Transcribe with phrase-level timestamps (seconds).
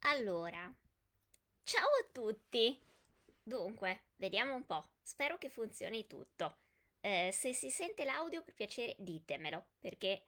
[0.00, 0.72] Allora,
[1.64, 2.78] ciao a tutti!
[3.42, 4.90] Dunque, vediamo un po'.
[5.02, 6.56] Spero che funzioni tutto.
[7.00, 10.22] Eh, se si sente l'audio, per piacere ditemelo, perché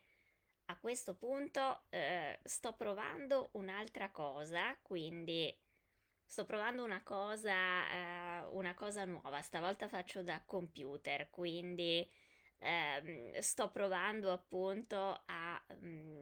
[0.66, 5.54] a questo punto eh, sto provando un'altra cosa, quindi
[6.27, 9.43] sto provando una cosa, eh, una cosa nuova.
[9.43, 12.09] Stavolta faccio da computer, quindi
[12.59, 16.16] ehm, sto provando appunto a, mm,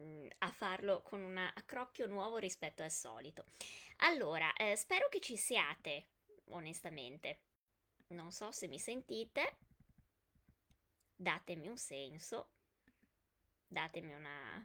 [0.61, 3.45] farlo con un accrocchio nuovo rispetto al solito.
[4.03, 6.09] Allora, eh, spero che ci siate,
[6.49, 7.39] onestamente.
[8.09, 9.57] Non so se mi sentite,
[11.15, 12.51] datemi un senso,
[13.65, 14.63] datemi una,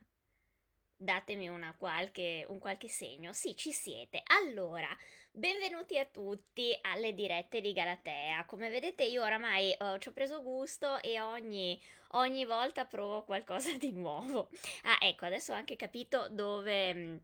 [0.94, 3.32] datemi una qualche, un qualche segno.
[3.32, 4.20] Sì, ci siete.
[4.26, 4.94] Allora,
[5.36, 8.46] benvenuti a tutti alle dirette di Galatea.
[8.46, 11.78] Come vedete, io oramai eh, ci ho preso gusto e ogni,
[12.12, 14.48] ogni volta provo qualcosa di nuovo.
[14.84, 17.20] Ah, ecco, adesso ho anche capito dove.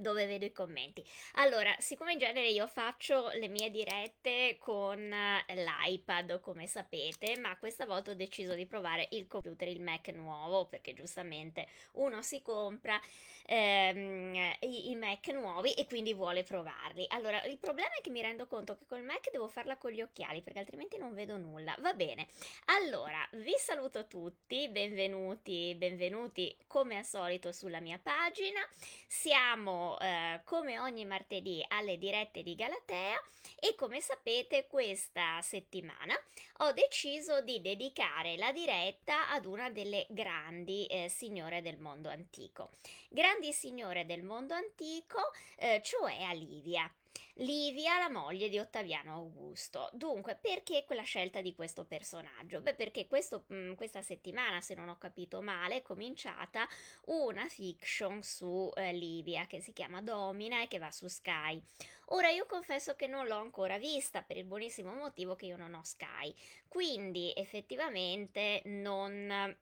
[0.00, 1.04] Dove vedo i commenti.
[1.34, 7.56] Allora, siccome in genere io faccio le mie dirette con eh, l'iPad, come sapete, ma
[7.58, 12.42] questa volta ho deciso di provare il computer, il Mac nuovo, perché giustamente uno si
[12.42, 13.00] compra
[13.46, 17.04] ehm, i, i Mac nuovi e quindi vuole provarli.
[17.08, 20.02] Allora, il problema è che mi rendo conto che col Mac devo farla con gli
[20.02, 21.74] occhiali, perché altrimenti non vedo nulla.
[21.80, 22.28] Va bene.
[22.66, 28.60] Allora, vi saluto tutti, benvenuti, benvenuti come al solito sulla mia pagina.
[29.06, 33.20] Siamo eh, come ogni martedì alle dirette di Galatea
[33.58, 36.14] e come sapete questa settimana
[36.58, 42.70] ho deciso di dedicare la diretta ad una delle grandi eh, signore del mondo antico.
[43.08, 45.20] Grandi signore del mondo antico,
[45.56, 46.90] eh, cioè a Livia.
[47.38, 49.90] Livia, la moglie di Ottaviano Augusto.
[49.92, 52.60] Dunque, perché quella scelta di questo personaggio?
[52.60, 56.68] Beh, perché questo, mh, questa settimana, se non ho capito male, è cominciata
[57.06, 61.60] una fiction su eh, Livia che si chiama Domina e che va su Sky.
[62.08, 65.74] Ora io confesso che non l'ho ancora vista per il buonissimo motivo che io non
[65.74, 66.32] ho Sky,
[66.68, 69.56] quindi effettivamente non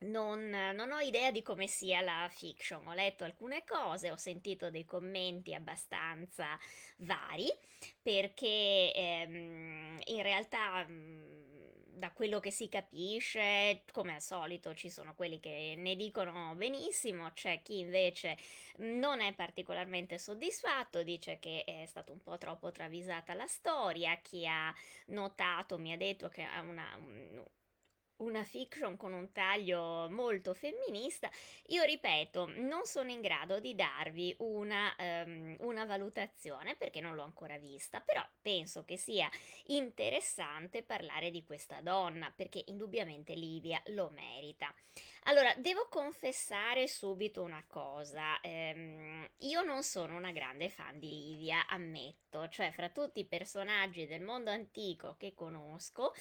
[0.00, 4.70] non, non ho idea di come sia la fiction, ho letto alcune cose, ho sentito
[4.70, 6.58] dei commenti abbastanza
[6.98, 7.50] vari,
[8.02, 11.44] perché ehm, in realtà mh,
[11.96, 17.30] da quello che si capisce, come al solito, ci sono quelli che ne dicono benissimo,
[17.32, 18.36] c'è chi invece
[18.78, 24.46] non è particolarmente soddisfatto, dice che è stata un po' troppo travisata la storia, chi
[24.46, 24.74] ha
[25.06, 26.98] notato mi ha detto che ha una,
[28.18, 31.30] una fiction con un taglio molto femminista,
[31.68, 37.24] io ripeto, non sono in grado di darvi una, ehm, una valutazione perché non l'ho
[37.24, 39.28] ancora vista, però penso che sia
[39.66, 44.72] interessante parlare di questa donna perché indubbiamente Livia lo merita.
[45.24, 51.66] Allora, devo confessare subito una cosa, ehm, io non sono una grande fan di Livia,
[51.66, 56.12] ammetto, cioè fra tutti i personaggi del mondo antico che conosco,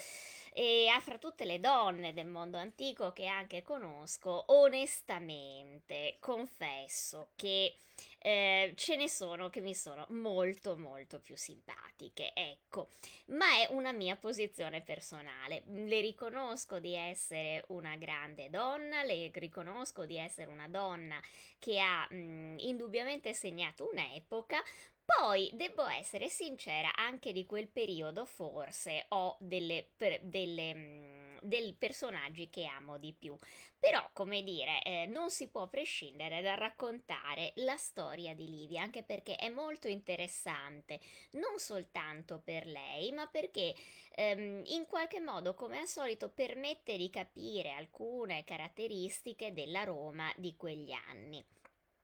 [0.53, 7.77] e ah, fra tutte le donne del mondo antico che anche conosco, onestamente confesso che
[8.19, 12.91] eh, ce ne sono che mi sono molto molto più simpatiche, ecco,
[13.27, 15.63] ma è una mia posizione personale.
[15.65, 21.19] Le riconosco di essere una grande donna, le riconosco di essere una donna
[21.59, 24.61] che ha mh, indubbiamente segnato un'epoca,
[25.05, 31.73] poi devo essere sincera, anche di quel periodo forse ho delle, per- delle, mm, dei
[31.77, 33.37] personaggi che amo di più.
[33.79, 39.03] Però, come dire, eh, non si può prescindere dal raccontare la storia di Livia, anche
[39.03, 40.99] perché è molto interessante,
[41.31, 43.75] non soltanto per lei, ma perché
[44.15, 50.55] ehm, in qualche modo, come al solito, permette di capire alcune caratteristiche della Roma di
[50.55, 51.43] quegli anni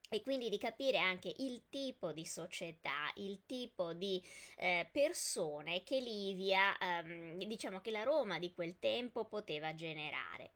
[0.09, 4.21] e quindi di capire anche il tipo di società, il tipo di
[4.57, 10.53] eh, persone che Livia, ehm, diciamo che la Roma di quel tempo poteva generare.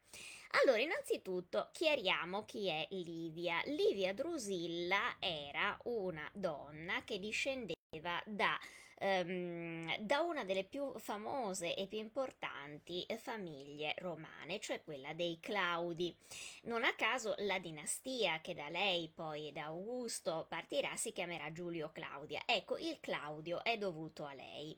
[0.61, 3.61] Allora, innanzitutto chiariamo chi è Livia.
[3.65, 8.59] Livia Drusilla era una donna che discendeva da
[8.99, 15.39] ehm, da una delle più famose e più importanti eh, famiglie romane, cioè quella dei
[15.39, 16.15] Claudi.
[16.63, 21.91] Non a caso la dinastia che da lei poi da Augusto partirà si chiamerà Giulio
[21.91, 22.41] Claudia.
[22.45, 24.77] Ecco, il Claudio è dovuto a lei.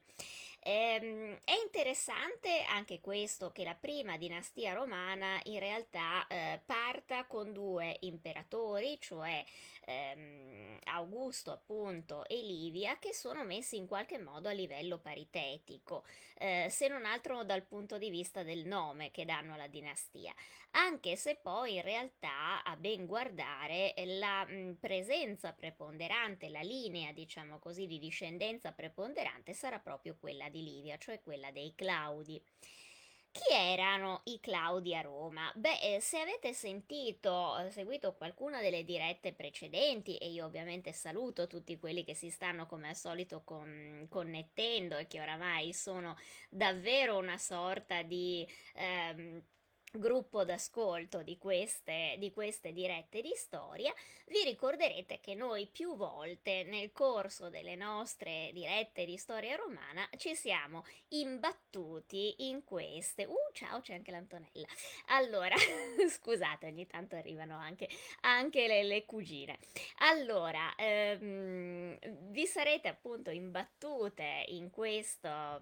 [0.68, 7.54] Ehm, è interessante anche questo che la prima dinastia romana in realtà eh, parta con
[7.54, 9.46] due imperatori, cioè
[9.86, 16.04] ehm, Augusto appunto e Livia, che sono messi in qualche modo a livello paritetico,
[16.38, 20.34] eh, se non altro dal punto di vista del nome che danno alla dinastia
[20.76, 27.60] anche se poi in realtà a ben guardare la mh, presenza preponderante, la linea diciamo
[27.60, 32.42] così di discendenza preponderante sarà proprio quella di Livia, cioè quella dei Claudi.
[33.36, 35.52] Chi erano i Claudi a Roma?
[35.56, 41.78] Beh, eh, se avete sentito, seguito qualcuna delle dirette precedenti, e io ovviamente saluto tutti
[41.78, 46.16] quelli che si stanno come al solito con- connettendo e che oramai sono
[46.50, 49.44] davvero una sorta di ehm,
[49.98, 53.94] gruppo d'ascolto di queste, di queste dirette di storia,
[54.28, 60.36] vi ricorderete che noi più volte nel corso delle nostre dirette di storia romana ci
[60.36, 63.26] siamo imbattuti in queste.
[63.26, 64.66] Uh, ciao, c'è anche l'Antonella.
[65.08, 65.56] Allora,
[66.10, 67.88] scusate, ogni tanto arrivano anche,
[68.22, 69.60] anche le, le cugine.
[70.00, 71.98] Allora, ehm,
[72.32, 75.60] vi sarete appunto imbattute in, questo,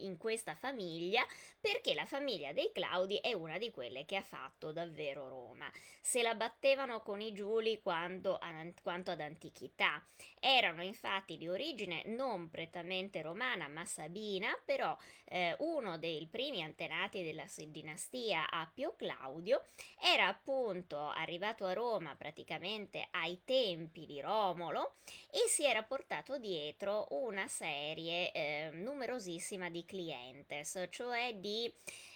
[0.00, 1.24] in questa famiglia
[1.60, 5.70] perché la famiglia dei Claudi è una di quelle che ha fatto davvero Roma.
[6.00, 8.38] Se la battevano con i Giuli quanto,
[8.82, 10.04] quanto ad antichità.
[10.38, 17.22] Erano infatti di origine non prettamente romana ma sabina, però eh, uno dei primi antenati
[17.22, 19.64] della dinastia Appio Claudio
[20.00, 24.96] era appunto arrivato a Roma praticamente ai tempi di Romolo
[25.30, 31.72] e si era portato dietro una serie eh, numerosissima di clientes, cioè di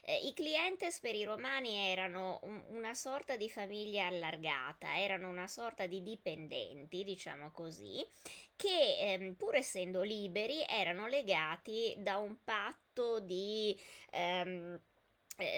[0.08, 5.46] eh, I clientes per i romani erano un- una sorta di famiglia allargata, erano una
[5.46, 8.04] sorta di dipendenti, diciamo così,
[8.56, 13.78] che ehm, pur essendo liberi erano legati da un patto di...
[14.10, 14.80] ehm, eh,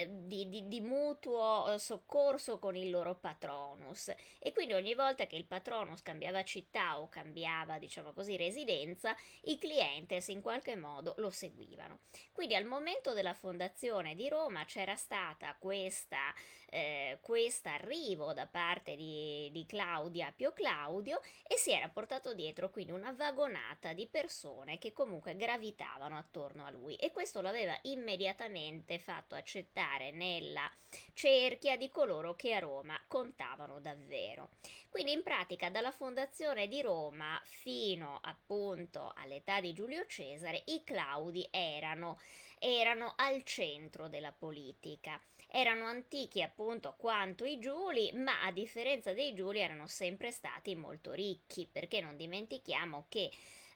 [0.07, 5.35] di, di- di mutuo eh, soccorso con il loro patronus e quindi ogni volta che
[5.35, 11.31] il patronus cambiava città o cambiava, diciamo così, residenza, i clientes in qualche modo lo
[11.31, 12.01] seguivano.
[12.31, 16.33] Quindi al momento della fondazione di Roma c'era stata questa
[16.73, 22.69] eh, questo arrivo da parte di, di Claudia Appio Claudio e si era portato dietro
[22.69, 27.77] quindi una vagonata di persone che comunque gravitavano attorno a lui e questo lo aveva
[27.83, 30.71] immediatamente fatto accettare nella
[31.13, 34.51] cerchia di coloro che a Roma contavano davvero.
[34.87, 41.45] Quindi in pratica dalla fondazione di Roma fino appunto all'età di Giulio Cesare i Claudi
[41.51, 42.19] erano,
[42.59, 45.19] erano al centro della politica
[45.51, 51.11] erano antichi appunto quanto i Giuli, ma a differenza dei Giuli erano sempre stati molto
[51.11, 53.29] ricchi, perché non dimentichiamo che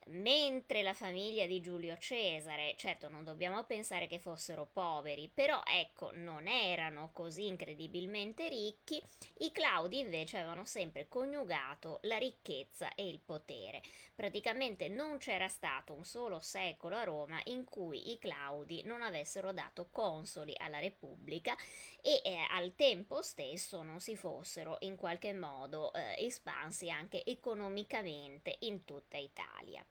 [0.07, 6.11] mentre la famiglia di Giulio Cesare, certo non dobbiamo pensare che fossero poveri, però ecco,
[6.13, 9.01] non erano così incredibilmente ricchi,
[9.39, 13.81] i Claudi invece avevano sempre coniugato la ricchezza e il potere.
[14.13, 19.51] Praticamente non c'era stato un solo secolo a Roma in cui i Claudi non avessero
[19.51, 21.55] dato consoli alla Repubblica
[22.01, 28.55] e eh, al tempo stesso non si fossero in qualche modo eh, espansi anche economicamente
[28.59, 29.85] in tutta Italia.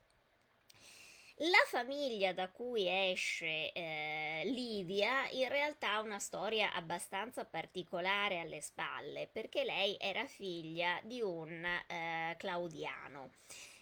[1.39, 8.61] La famiglia da cui esce eh, Livia in realtà ha una storia abbastanza particolare alle
[8.61, 13.31] spalle, perché lei era figlia di un eh, Claudiano.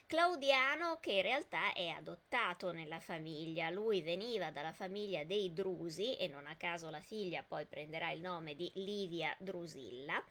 [0.07, 6.27] Claudiano che in realtà è adottato nella famiglia, lui veniva dalla famiglia dei Drusi e
[6.27, 10.23] non a caso la figlia poi prenderà il nome di Livia Drusilla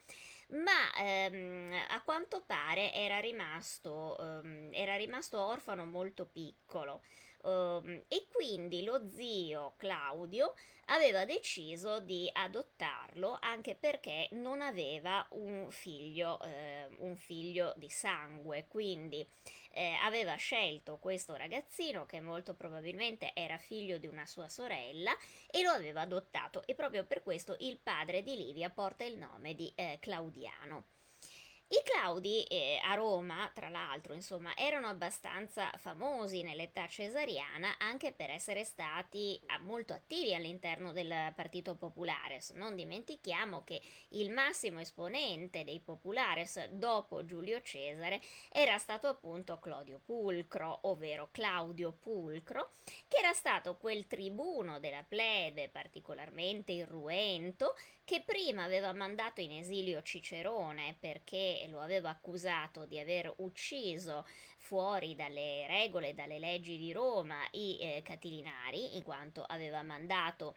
[0.53, 7.03] ma ehm, a quanto pare era rimasto, ehm, era rimasto orfano molto piccolo.
[7.45, 10.55] ehm, e quindi lo zio Claudio
[10.87, 18.67] aveva deciso di adottarlo anche perché non aveva un figlio, eh, un figlio di sangue,
[18.69, 19.27] quindi
[19.73, 25.13] eh, aveva scelto questo ragazzino che molto probabilmente era figlio di una sua sorella
[25.51, 29.55] e lo aveva adottato e proprio per questo il padre di Livia porta il nome
[29.55, 30.85] di eh, Claudiano.
[31.73, 38.29] I Claudi eh, a Roma, tra l'altro, insomma, erano abbastanza famosi nell'età cesariana anche per
[38.29, 42.51] essere stati ah, molto attivi all'interno del Partito Populares.
[42.51, 49.99] Non dimentichiamo che il massimo esponente dei Populares dopo Giulio Cesare era stato appunto Claudio
[50.05, 52.73] Pulcro, ovvero Claudio Pulcro,
[53.09, 60.03] che era stato quel tribuno della plebe particolarmente irruento che prima aveva mandato in esilio
[60.03, 64.27] Cicerone perché lo aveva accusato di aver ucciso
[64.59, 70.55] fuori dalle regole, dalle leggi di Roma i eh, catilinari, in quanto aveva mandato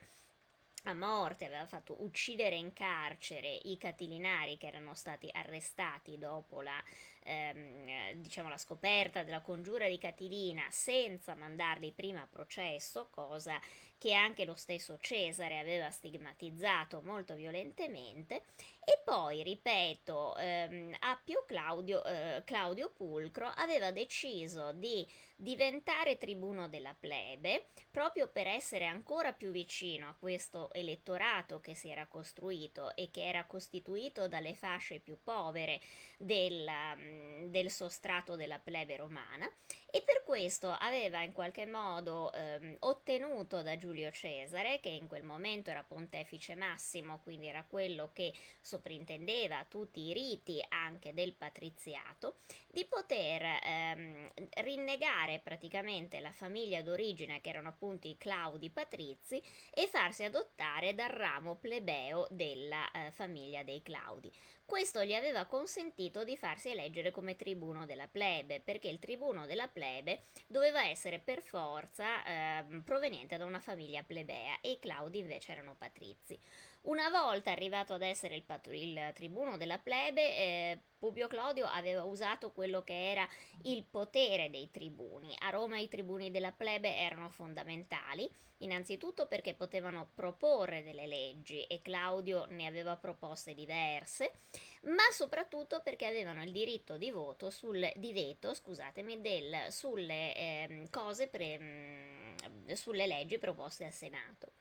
[0.83, 6.81] a morte, aveva fatto uccidere in carcere i catilinari che erano stati arrestati dopo la,
[7.25, 13.59] ehm, diciamo, la scoperta della congiura di Catilina senza mandarli prima a processo, cosa
[13.97, 18.43] che anche lo stesso Cesare aveva stigmatizzato molto violentemente,
[18.83, 26.95] e poi, ripeto, ehm, Appio Claudio, eh, Claudio Pulcro aveva deciso di diventare tribuno della
[26.97, 33.09] plebe proprio per essere ancora più vicino a questo elettorato che si era costruito e
[33.11, 35.81] che era costituito dalle fasce più povere
[36.17, 39.49] del, mm, del sostrato della plebe romana
[39.95, 45.23] e per questo aveva in qualche modo ehm, ottenuto da Giulio Cesare, che in quel
[45.23, 52.39] momento era pontefice massimo, quindi era quello che soprintendeva tutti i riti anche del patriziato,
[52.67, 54.31] di poter ehm,
[54.63, 59.41] rinnegare praticamente la famiglia d'origine, che erano appunto i Claudi patrizi,
[59.73, 64.31] e farsi adottare dal ramo plebeo della eh, famiglia dei Claudi.
[64.65, 69.67] Questo gli aveva consentito di farsi eleggere come tribuno della plebe, perché il tribuno della
[69.67, 75.51] plebe doveva essere per forza eh, proveniente da una famiglia plebea e i Claudi invece
[75.51, 76.39] erano patrizi.
[76.85, 82.03] Una volta arrivato ad essere il, patru- il tribuno della plebe, eh, Publio Claudio aveva
[82.03, 83.27] usato quello che era
[83.63, 85.35] il potere dei tribuni.
[85.39, 91.81] A Roma i tribuni della plebe erano fondamentali, innanzitutto perché potevano proporre delle leggi e
[91.81, 94.41] Claudio ne aveva proposte diverse,
[94.83, 100.87] ma soprattutto perché avevano il diritto di voto sul, di veto, scusatemi, del, sulle eh,
[100.91, 104.51] cose pre, mh, sulle leggi proposte al Senato.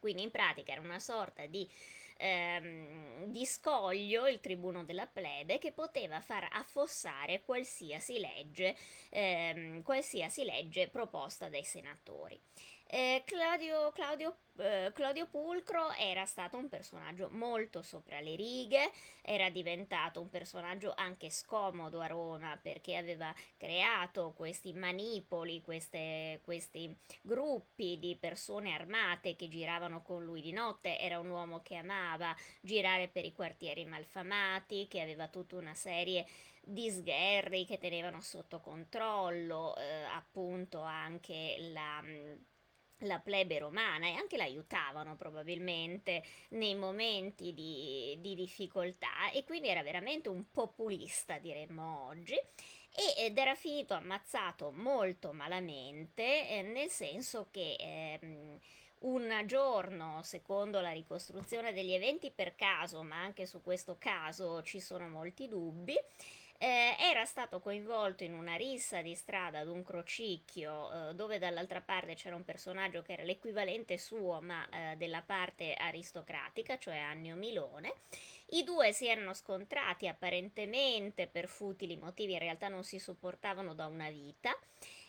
[0.00, 1.68] Quindi in pratica era una sorta di,
[2.16, 8.76] ehm, di scoglio il tribuno della plebe che poteva far affossare qualsiasi legge,
[9.10, 12.40] ehm, qualsiasi legge proposta dai senatori.
[12.92, 18.90] Eh, Claudio, Claudio, eh, Claudio, Pulcro era stato un personaggio molto sopra le righe,
[19.22, 26.92] era diventato un personaggio anche scomodo a Roma perché aveva creato questi manipoli, queste, questi
[27.22, 32.34] gruppi di persone armate che giravano con lui di notte, era un uomo che amava
[32.60, 36.26] girare per i quartieri malfamati, che aveva tutta una serie
[36.60, 42.02] di sgherri che tenevano sotto controllo eh, appunto anche la
[43.00, 49.82] la plebe romana e anche l'aiutavano probabilmente nei momenti di, di, difficoltà e quindi era
[49.82, 52.38] veramente un populista diremmo oggi
[53.16, 58.58] ed era finito ammazzato molto malamente eh, nel senso che eh,
[59.00, 64.80] un giorno, secondo la ricostruzione degli eventi per caso, ma anche su questo caso ci
[64.80, 65.96] sono molti dubbi,
[66.62, 71.80] eh, era stato coinvolto in una rissa di strada ad un crocicchio eh, dove dall'altra
[71.80, 77.34] parte c'era un personaggio che era l'equivalente suo ma eh, della parte aristocratica, cioè Annio
[77.34, 77.94] Milone.
[78.50, 83.86] I due si erano scontrati apparentemente per futili motivi, in realtà non si sopportavano da
[83.86, 84.54] una vita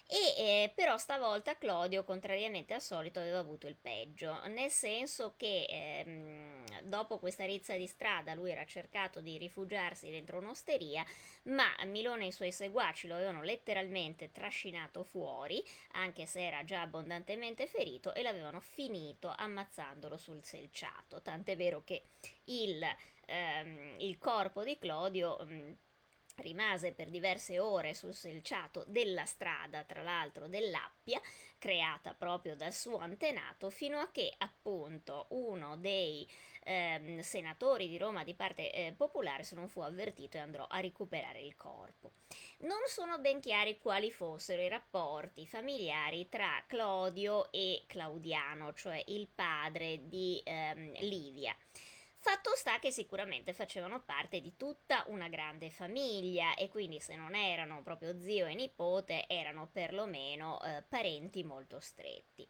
[0.07, 5.65] e eh, però stavolta Clodio, contrariamente al solito, aveva avuto il peggio, nel senso che
[5.69, 11.05] ehm, dopo questa rizza di strada lui era cercato di rifugiarsi dentro un'osteria,
[11.43, 16.81] ma Milone e i suoi seguaci lo avevano letteralmente trascinato fuori, anche se era già
[16.81, 22.03] abbondantemente ferito, e l'avevano finito ammazzandolo sul selciato, tant'è vero che
[22.45, 22.83] il,
[23.25, 25.37] ehm, il corpo di Clodio...
[25.43, 25.71] Mh, mm,
[26.37, 31.21] rimase per diverse ore sul selciato della strada, tra l'altro dell'Appia,
[31.57, 36.27] creata proprio dal suo antenato, fino a che appunto uno dei
[36.63, 40.79] ehm, senatori di Roma di parte eh, popolare se non fu avvertito e andò a
[40.79, 42.11] recuperare il corpo.
[42.59, 49.27] Non sono ben chiari quali fossero i rapporti familiari tra Clodio e Claudiano, cioè il
[49.27, 51.55] padre di ehm, Livia.
[52.23, 57.33] Fatto sta che sicuramente facevano parte di tutta una grande famiglia e quindi se non
[57.33, 62.47] erano proprio zio e nipote erano perlomeno eh, parenti molto stretti.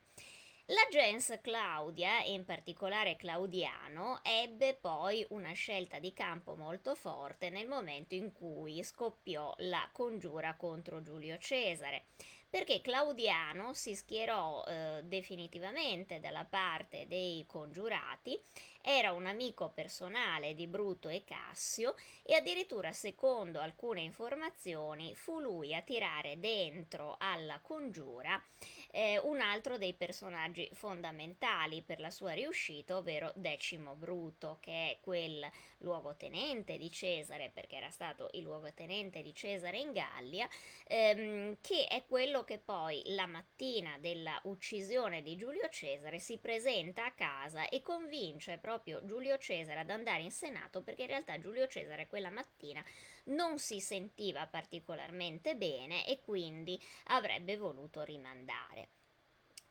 [0.72, 7.50] La gens Claudia, e in particolare Claudiano, ebbe poi una scelta di campo molto forte
[7.50, 12.06] nel momento in cui scoppiò la congiura contro Giulio Cesare
[12.51, 18.38] perché Claudiano si schierò eh, definitivamente dalla parte dei congiurati
[18.82, 25.74] era un amico personale di Bruto e Cassio e addirittura secondo alcune informazioni fu lui
[25.74, 28.42] a tirare dentro alla congiura
[28.91, 34.98] eh, un altro dei personaggi fondamentali per la sua riuscita, ovvero Decimo Bruto, che è
[35.01, 40.48] quel luogotenente di Cesare, perché era stato il luogotenente di Cesare in Gallia,
[40.88, 47.05] ehm, che è quello che poi la mattina della uccisione di Giulio Cesare si presenta
[47.05, 51.67] a casa e convince proprio Giulio Cesare ad andare in Senato perché in realtà Giulio
[51.67, 52.83] Cesare quella mattina
[53.25, 58.90] non si sentiva particolarmente bene e quindi avrebbe voluto rimandare.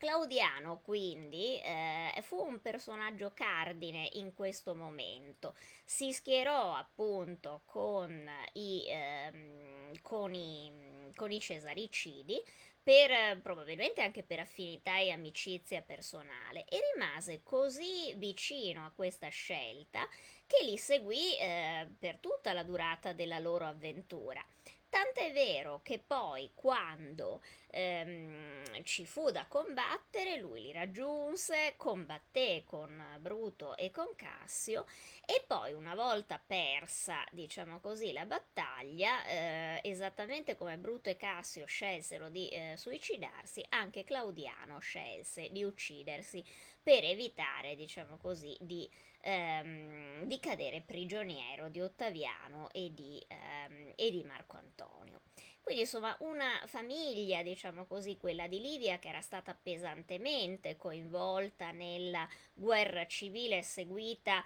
[0.00, 5.54] Claudiano quindi eh, fu un personaggio cardine in questo momento,
[5.84, 12.42] si schierò appunto con i, eh, con i, con i cesaricidi,
[12.82, 20.08] per, probabilmente anche per affinità e amicizia personale e rimase così vicino a questa scelta
[20.46, 24.44] che li seguì eh, per tutta la durata della loro avventura.
[24.90, 33.00] Tant'è vero che poi quando ehm, ci fu da combattere, lui li raggiunse, combatté con
[33.20, 34.86] Bruto e con Cassio
[35.24, 41.66] e poi una volta persa, diciamo così, la battaglia, eh, esattamente come Bruto e Cassio
[41.66, 46.44] scelsero di eh, suicidarsi, anche Claudiano scelse di uccidersi
[46.82, 48.88] per evitare, diciamo così, di
[49.22, 55.20] ehm, di cadere prigioniero di Ottaviano e di, ehm, e di Marco Antonio.
[55.60, 62.26] Quindi insomma una famiglia, diciamo così, quella di Livia che era stata pesantemente coinvolta nella
[62.54, 64.42] guerra civile seguita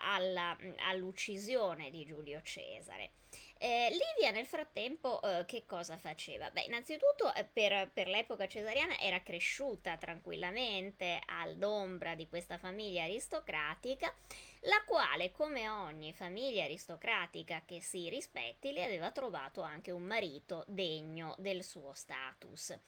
[0.00, 0.56] alla,
[0.88, 3.12] all'uccisione di Giulio Cesare.
[3.60, 6.48] Eh, Livia nel frattempo eh, che cosa faceva?
[6.50, 14.14] Beh, innanzitutto eh, per, per, l'epoca cesariana era cresciuta tranquillamente all'ombra di questa famiglia aristocratica,
[14.60, 20.64] la quale, come ogni famiglia aristocratica che si rispetti, le aveva trovato anche un marito
[20.68, 22.78] degno del suo status.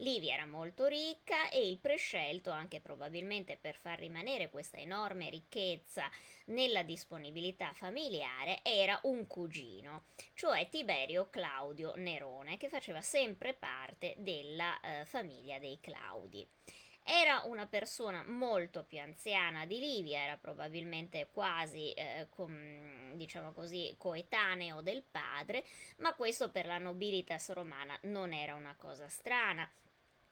[0.00, 6.08] Livia era molto ricca e il prescelto, anche probabilmente per far rimanere questa enorme ricchezza
[6.46, 14.78] nella disponibilità familiare, era un cugino, cioè Tiberio Claudio Nerone, che faceva sempre parte della
[14.80, 16.46] eh, famiglia dei Claudi.
[17.02, 23.94] Era una persona molto più anziana di Livia, era probabilmente quasi, eh, com, diciamo così,
[23.98, 25.64] coetaneo del padre,
[25.96, 29.68] ma questo per la nobilitas romana non era una cosa strana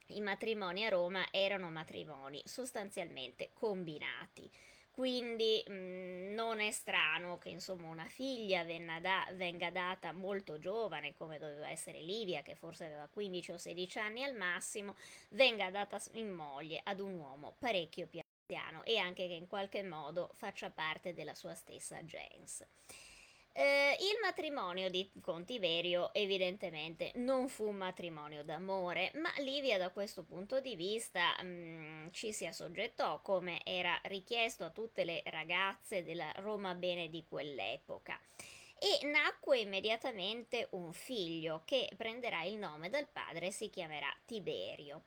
[0.07, 4.49] i matrimoni a Roma erano matrimoni sostanzialmente combinati.
[4.97, 11.13] Quindi mh, mm, non è strano che insomma una figlia da- venga data molto giovane,
[11.13, 14.95] come doveva essere Livia, che forse aveva 15 o 16 anni al massimo,
[15.29, 19.83] venga data in moglie ad un uomo parecchio più anziano e anche che in qualche
[19.83, 22.65] modo faccia parte della sua stessa gens.
[23.59, 30.23] Eh, il matrimonio di Contiverio evidentemente non fu un matrimonio d'amore, ma Livia da questo
[30.23, 36.03] punto di vista mh, mm, ci si assoggettò come era richiesto a tutte le ragazze
[36.03, 38.21] della Roma bene di quell'epoca.
[38.77, 45.05] E nacque immediatamente un figlio che prenderà il nome del padre e si chiamerà Tiberio.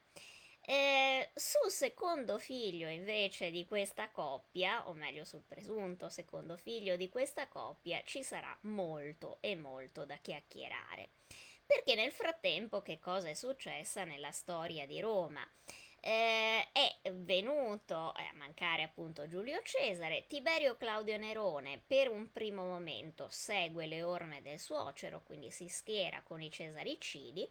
[0.73, 7.09] Eh, sul secondo figlio invece di questa coppia, o meglio sul presunto secondo figlio di
[7.09, 11.09] questa coppia, ci sarà molto e molto da chiacchierare.
[11.67, 15.45] Perché nel frattempo che cosa è successa nella storia di Roma?
[15.99, 23.27] Eh, è venuto a mancare appunto Giulio Cesare, Tiberio Claudio Nerone per un primo momento
[23.29, 27.49] segue le orme del suocero, quindi si schiera con i cesaricidi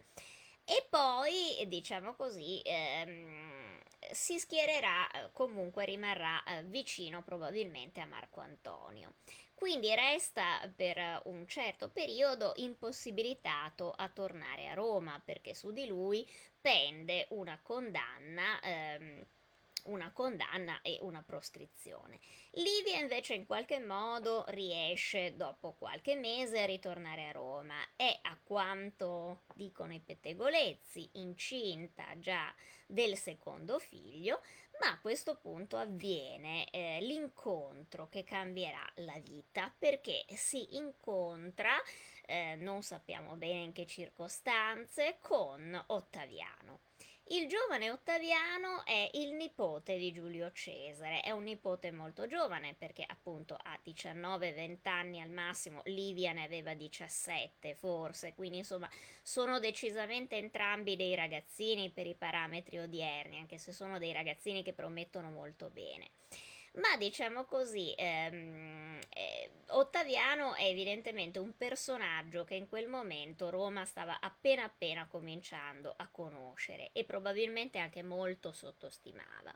[0.70, 3.80] e poi, diciamo così, ehm,
[4.12, 9.14] si schiererà, eh, comunque rimarrà eh, vicino probabilmente a Marco Antonio.
[9.52, 16.24] Quindi resta per un certo periodo impossibilitato a tornare a Roma perché su di lui
[16.60, 18.60] pende una condanna.
[18.62, 19.26] Ehm,
[19.84, 22.20] una condanna e una proscrizione.
[22.52, 28.38] Livia invece in qualche modo riesce dopo qualche mese a ritornare a Roma e a
[28.42, 32.52] quanto dicono i pettegolezzi incinta già
[32.86, 34.40] del secondo figlio,
[34.80, 41.72] ma a questo punto avviene eh, l'incontro che cambierà la vita perché si incontra,
[42.26, 46.89] eh, non sappiamo bene in che circostanze, con Ottaviano.
[47.32, 53.04] Il giovane Ottaviano è il nipote di Giulio Cesare, è un nipote molto giovane perché
[53.06, 58.90] appunto ha 19-20 anni al massimo, Livia ne aveva 17 forse, quindi insomma
[59.22, 64.72] sono decisamente entrambi dei ragazzini per i parametri odierni, anche se sono dei ragazzini che
[64.72, 66.10] promettono molto bene.
[66.74, 73.84] Ma diciamo così, ehm, eh, Ottaviano è evidentemente un personaggio che in quel momento Roma
[73.84, 79.54] stava appena appena cominciando a conoscere e probabilmente anche molto sottostimava.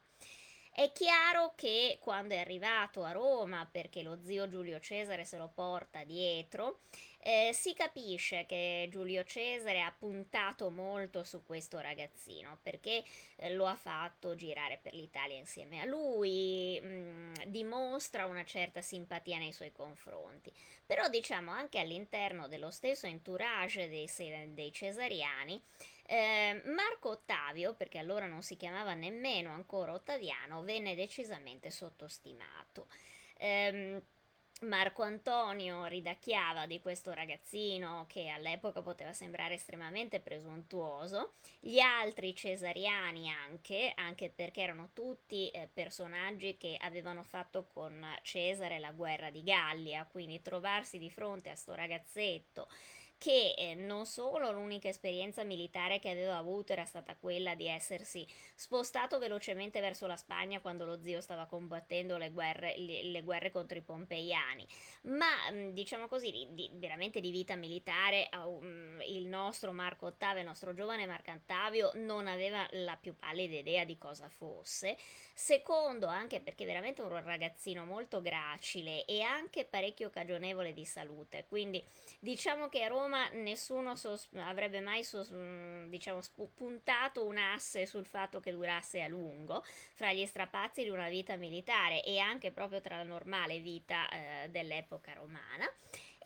[0.70, 5.48] È chiaro che quando è arrivato a Roma, perché lo zio Giulio Cesare se lo
[5.55, 6.81] porta dietro,
[7.26, 13.02] eh, si capisce che Giulio Cesare ha puntato molto su questo ragazzino perché
[13.37, 18.82] eh, lo ha fatto girare per l'Italia insieme a lui, mh, mm, dimostra una certa
[18.82, 20.52] simpatia nei suoi confronti.
[20.84, 24.06] Però diciamo anche all'interno dello stesso entourage dei,
[24.52, 25.58] dei cesariani
[26.06, 32.88] eh, Marco Ottavio, perché allora non si chiamava nemmeno ancora Ottaviano, venne decisamente sottostimato.
[33.38, 34.02] Eh,
[34.62, 43.30] Marco Antonio ridacchiava di questo ragazzino che all'epoca poteva sembrare estremamente presuntuoso, gli altri cesariani
[43.30, 49.42] anche, anche perché erano tutti eh, personaggi che avevano fatto con Cesare la guerra di
[49.42, 52.68] Gallia, quindi trovarsi di fronte a sto ragazzetto
[53.18, 58.27] che eh, non solo l'unica esperienza militare che aveva avuto era stata quella di essersi
[58.55, 63.50] spostato velocemente verso la Spagna quando lo zio stava combattendo le guerre, le, le guerre
[63.50, 64.66] contro i pompeiani,
[65.03, 68.29] ma mm, diciamo così, di, di, veramente di vita militare
[69.07, 73.96] il nostro Marco Ottavio, il nostro giovane Marcantavio non aveva la più pallida idea di
[73.96, 74.96] cosa fosse.
[75.37, 81.85] Secondo, anche perché veramente un ragazzino molto gracile e anche parecchio cagionevole di salute, quindi
[82.20, 86.20] diciamo che a Roma nessuno sos- avrebbe mai sos- mm, diciamo,
[86.54, 89.62] puntato un asse sul fatto che durasse a lungo
[89.94, 94.48] fra gli strapazzi di una vita militare e anche proprio tra la normale vita eh,
[94.50, 95.70] dell'epoca romana.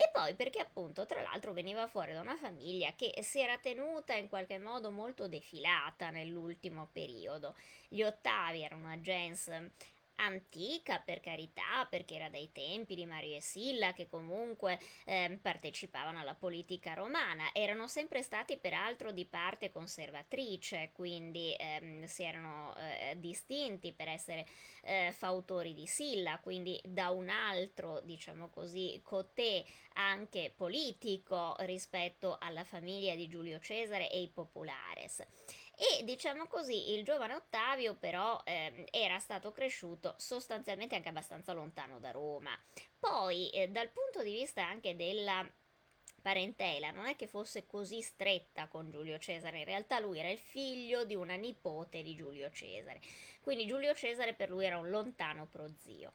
[0.00, 4.14] E poi perché appunto tra l'altro veniva fuori da una famiglia che si era tenuta
[4.14, 7.56] in qualche modo molto defilata nell'ultimo periodo.
[7.88, 9.50] Gli ottavi erano una gens
[10.18, 16.18] antica per carità, perché era dai tempi di Mario e Silla che comunque eh, partecipavano
[16.18, 23.18] alla politica romana, erano sempre stati peraltro di parte conservatrice, quindi ehm, si erano eh,
[23.18, 24.46] distinti per essere
[24.83, 32.64] eh, fautori di Silla, quindi da un altro, diciamo così, cotè anche politico rispetto alla
[32.64, 35.24] famiglia di Giulio Cesare e i populares.
[35.80, 42.00] E diciamo così, il giovane Ottavio però eh, era stato cresciuto sostanzialmente anche abbastanza lontano
[42.00, 42.50] da Roma.
[42.98, 45.48] Poi, eh, dal punto di vista anche della
[46.20, 50.38] parentela non è che fosse così stretta con Giulio Cesare, in realtà lui era il
[50.40, 53.00] figlio di una nipote di Giulio Cesare,
[53.40, 56.14] quindi Giulio Cesare per lui era un lontano prozio.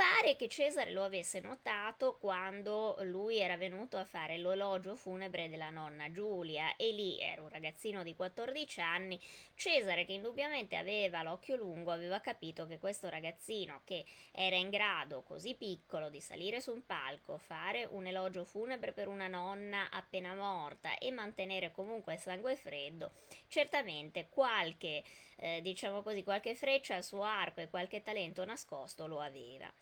[0.00, 5.68] Pare che Cesare lo avesse notato quando lui era venuto a fare l'ologio funebre della
[5.68, 9.20] nonna Giulia e lì era un ragazzino di 14 anni.
[9.54, 15.20] Cesare, che indubbiamente aveva l'occhio lungo, aveva capito che questo ragazzino che era in grado
[15.20, 20.34] così piccolo di salire su un palco, fare un elogio funebre per una nonna appena
[20.34, 23.12] morta e mantenere comunque il sangue freddo,
[23.50, 25.02] certamente qualche
[25.40, 29.72] eh, diciamo così, qualche freccia al suo arco e qualche talento nascosto lo aveva.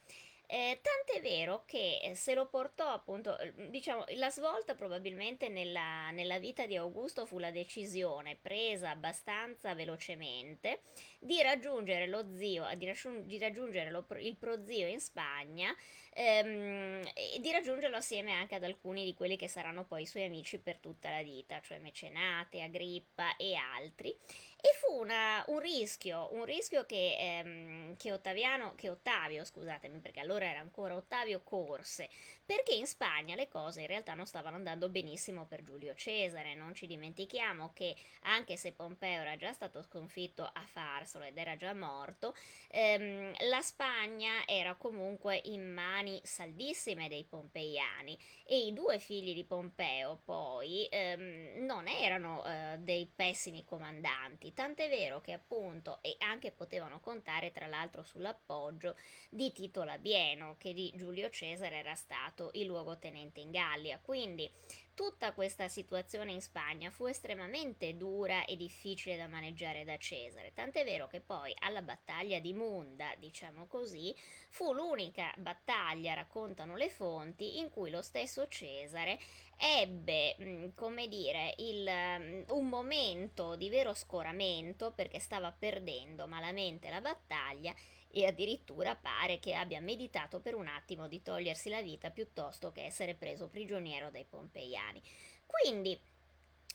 [0.51, 6.11] Eh, tant'è vero che eh, se lo portò appunto, eh, diciamo, la svolta probabilmente nella,
[6.11, 10.85] nella, vita di Augusto fu la decisione presa abbastanza velocemente
[11.19, 12.93] di raggiungere lo zio, di,
[13.25, 15.75] di raggiungere lo, il prozio in Spagna
[16.13, 20.25] ehm, e di raggiungerlo assieme anche ad alcuni di quelli che saranno poi i suoi
[20.25, 24.17] amici per tutta la vita, cioè Mecenate, Agrippa e altri.
[24.61, 30.19] E fu una, un rischio, un rischio che, ehm, che, Ottaviano, che Ottavio, scusatemi perché
[30.19, 32.09] allora era ancora Ottavio, corse,
[32.45, 36.57] perché in Spagna le cose in realtà non stavano andando benissimo per Giulio Cesare.
[36.57, 40.67] Non ci dimentichiamo che anche se Pompeo era già stato sconfitto a
[41.09, 42.35] Farsolo ed era già morto,
[42.69, 49.45] ehm, la Spagna era comunque in mani saldissime dei pompeiani e i due figli di
[49.45, 56.53] Pompeo poi ehm, non erano eh, dei pessimi comandanti, tant'è vero che appunto e anche
[56.53, 58.95] potevano contare tra l'altro sull'appoggio
[59.31, 64.51] di Tito Labieno che di Giulio Cesare era stato il luogotenente in Gallia, quindi
[64.99, 70.83] tutta questa situazione in Spagna fu estremamente dura e difficile da maneggiare da Cesare, tant'è
[70.83, 74.13] vero che poi alla battaglia di Munda, diciamo così,
[74.49, 79.21] fu l'unica battaglia, raccontano le fonti, in cui lo stesso Cesare
[79.57, 86.91] ebbe, mm, come dire, il, mm, un momento di vero scoramento perché stava perdendo malamente
[86.91, 87.73] la battaglia
[88.11, 92.85] e addirittura pare che abbia meditato per un attimo di togliersi la vita piuttosto che
[92.85, 95.03] essere preso prigioniero dai pompeiani.
[95.47, 95.99] Quindi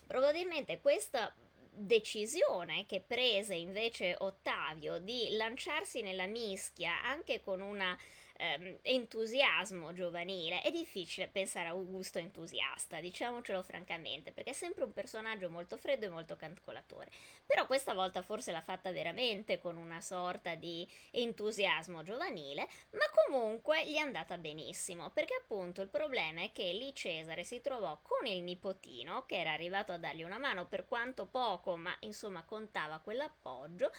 [0.06, 1.34] probabilmente questa
[1.76, 7.98] decisione che prese invece Ottavio di lanciarsi nella mischia anche con una
[8.44, 10.62] ehm, entusiasmo giovanile.
[10.62, 16.06] È difficile pensare a Augusto entusiasta, diciamocelo francamente, perché è sempre un personaggio molto freddo
[16.06, 17.10] e molto calcolatore.
[17.46, 23.86] Però questa volta forse l'ha fatta veramente con una sorta di entusiasmo giovanile, ma comunque
[23.86, 28.26] gli è andata benissimo, perché appunto il problema è che lì Cesare si trovò con
[28.26, 33.00] il nipotino, che era arrivato a dargli una mano per quanto poco, ma insomma contava
[33.00, 33.92] quell'appoggio,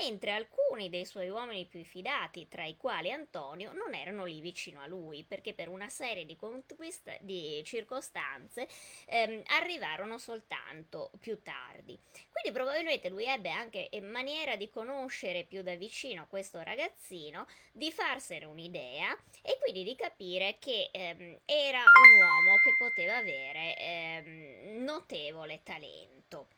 [0.00, 4.80] mentre alcuni dei suoi uomini più fidati, tra i quali Antonio, non erano lì vicino
[4.80, 8.68] a lui, perché per una serie di, conquist- di circostanze
[9.06, 11.98] ehm, arrivarono soltanto più tardi.
[12.30, 18.44] Quindi probabilmente lui ebbe anche maniera di conoscere più da vicino questo ragazzino, di farsene
[18.44, 25.60] un'idea e quindi di capire che ehm, era un uomo che poteva avere ehm, notevole
[25.62, 26.48] talento.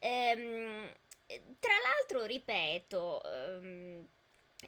[0.00, 0.92] Ehm,
[1.58, 4.08] tra l'altro, ripeto, ehm,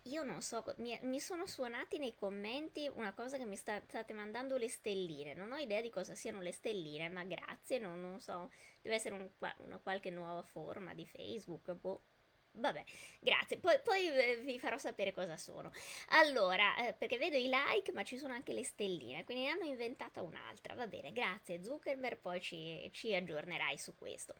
[0.04, 4.12] io non so, mi, mi sono suonati nei commenti una cosa che mi sta- state
[4.12, 5.34] mandando le stelline.
[5.34, 8.50] Non ho idea di cosa siano le stelline, ma grazie, non, non so.
[8.82, 12.02] Deve essere un una qualche nuova forma di Facebook, boh.
[12.56, 12.84] Vabbè,
[13.18, 13.58] grazie.
[13.58, 15.72] Poi, poi eh, vi farò sapere cosa sono.
[16.10, 19.64] Allora, eh, perché vedo i like, ma ci sono anche le stelline, quindi ne hanno
[19.64, 20.74] inventata un'altra.
[20.74, 24.34] Va bene, grazie Zuckerberg, poi ci, ci aggiornerai su questo.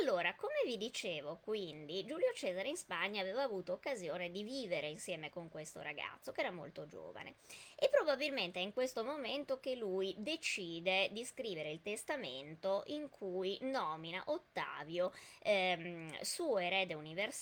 [0.00, 5.28] Allora, come vi dicevo, quindi, Giulio Cesare in Spagna aveva avuto occasione di vivere insieme
[5.28, 7.34] con questo ragazzo, che era molto giovane.
[7.76, 13.58] E probabilmente è in questo momento che lui decide di scrivere il testamento in cui
[13.62, 15.12] nomina Ottavio
[15.42, 17.40] ehm, suo erede universale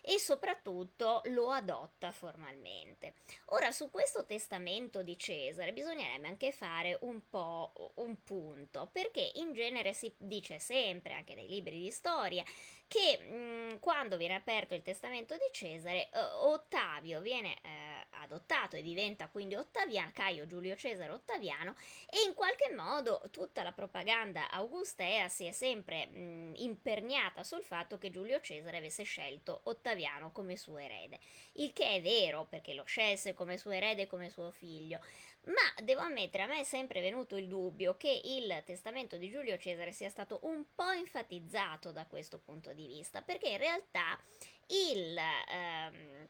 [0.00, 3.14] e soprattutto lo adotta formalmente.
[3.46, 9.52] Ora, su questo testamento di Cesare bisognerebbe anche fare un po' un punto, perché in
[9.52, 12.44] genere si dice sempre, anche nei libri di storia,
[12.92, 18.82] che mh, quando viene aperto il testamento di Cesare, eh, Ottavio viene eh, adottato e
[18.82, 21.74] diventa quindi Ottaviano, Caio Giulio Cesare Ottaviano,
[22.06, 27.96] e in qualche modo tutta la propaganda augustea si è sempre mh, imperniata sul fatto
[27.96, 31.18] che Giulio Cesare avesse scelto Ottaviano come suo erede.
[31.52, 35.00] Il che è vero, perché lo scelse come suo erede e come suo figlio,
[35.46, 39.58] ma devo ammettere, a me è sempre venuto il dubbio che il testamento di Giulio
[39.58, 44.18] Cesare sia stato un po' enfatizzato da questo punto di vista, perché in realtà
[44.66, 45.18] il...
[45.48, 46.28] Ehm,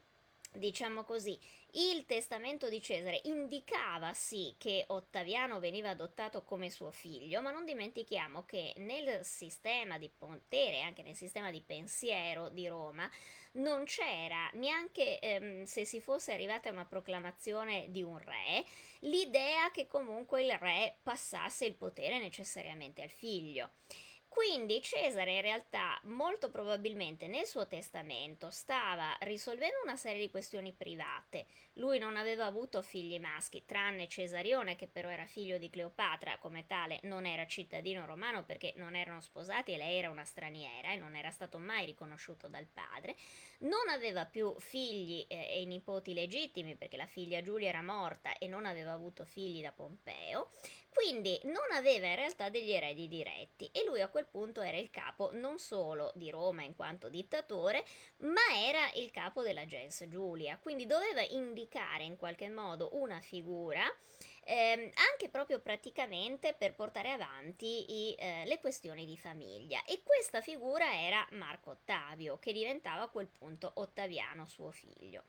[0.55, 1.37] diciamo così,
[1.71, 7.65] il testamento di Cesare indicava sì che Ottaviano veniva adottato come suo figlio, ma non
[7.65, 13.09] dimentichiamo che nel sistema di potere, anche nel sistema di pensiero di Roma,
[13.53, 18.65] non c'era neanche ehm, se si fosse arrivata a una proclamazione di un re,
[18.99, 23.71] l'idea che comunque il re passasse il potere necessariamente al figlio.
[24.33, 30.73] Quindi Cesare in realtà molto probabilmente nel suo testamento stava risolvendo una serie di questioni
[30.73, 31.45] private.
[31.73, 36.65] Lui non aveva avuto figli maschi, tranne Cesarione che però era figlio di Cleopatra, come
[36.65, 40.97] tale non era cittadino romano perché non erano sposati e lei era una straniera e
[40.97, 43.15] non era stato mai riconosciuto dal padre.
[43.59, 48.47] Non aveva più figli eh, e nipoti legittimi perché la figlia Giulia era morta e
[48.47, 50.49] non aveva avuto figli da Pompeo
[50.93, 54.89] quindi non aveva in realtà degli eredi diretti e lui a quel punto era il
[54.89, 57.83] capo non solo di Roma in quanto dittatore,
[58.17, 63.83] ma era il capo della gens Giulia, quindi doveva indicare in qualche modo una figura
[64.45, 69.83] ehm, anche proprio praticamente per portare avanti i, eh, le questioni di famiglia.
[69.85, 75.23] E questa figura era Marco Ottavio, che diventava a quel punto Ottaviano, suo figlio.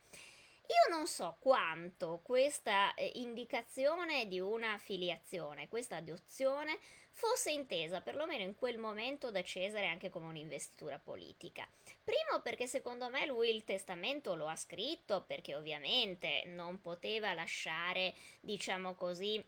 [0.67, 6.79] Io non so quanto questa eh, indicazione di una filiazione, questa adozione,
[7.13, 11.69] fosse intesa perlomeno in quel momento da Cesare anche come un'investitura politica.
[12.03, 18.15] Primo perché secondo me lui il testamento lo ha scritto perché ovviamente non poteva lasciare,
[18.41, 19.43] diciamo così,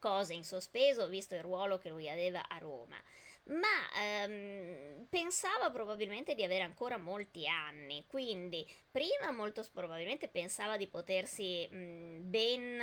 [0.00, 3.00] cose in sospeso visto il ruolo che lui aveva a Roma
[3.50, 10.86] ma ehm, pensava probabilmente di avere ancora molti anni, quindi prima molto probabilmente pensava di
[10.86, 12.80] potersi mh, ben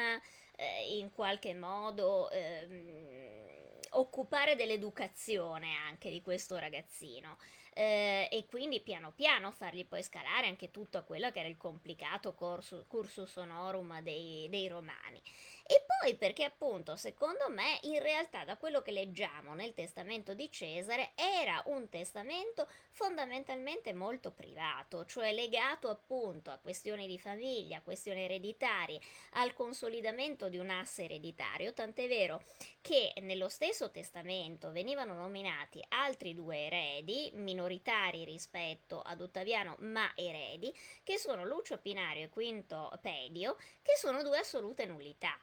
[0.55, 7.37] eh, in qualche modo eh, occupare dell'educazione anche di questo ragazzino.
[7.73, 12.33] Eh, e quindi piano piano fargli poi scalare anche tutto quello che era il complicato
[12.33, 15.21] cursus, cursus honorum dei, dei romani.
[15.67, 20.49] E poi perché appunto secondo me in realtà da quello che leggiamo nel testamento di
[20.49, 28.21] Cesare era un testamento fondamentalmente molto privato, cioè legato appunto a questioni di famiglia, questioni
[28.21, 29.01] ereditarie,
[29.31, 32.43] al consolidamento di un asse ereditario, tant'è vero
[32.81, 40.73] che nello stesso testamento venivano nominati altri due eredi, minoritari rispetto ad Ottaviano, ma eredi,
[41.03, 45.37] che sono Lucio Pinario e Quinto Pedio, che sono due assolute nullità.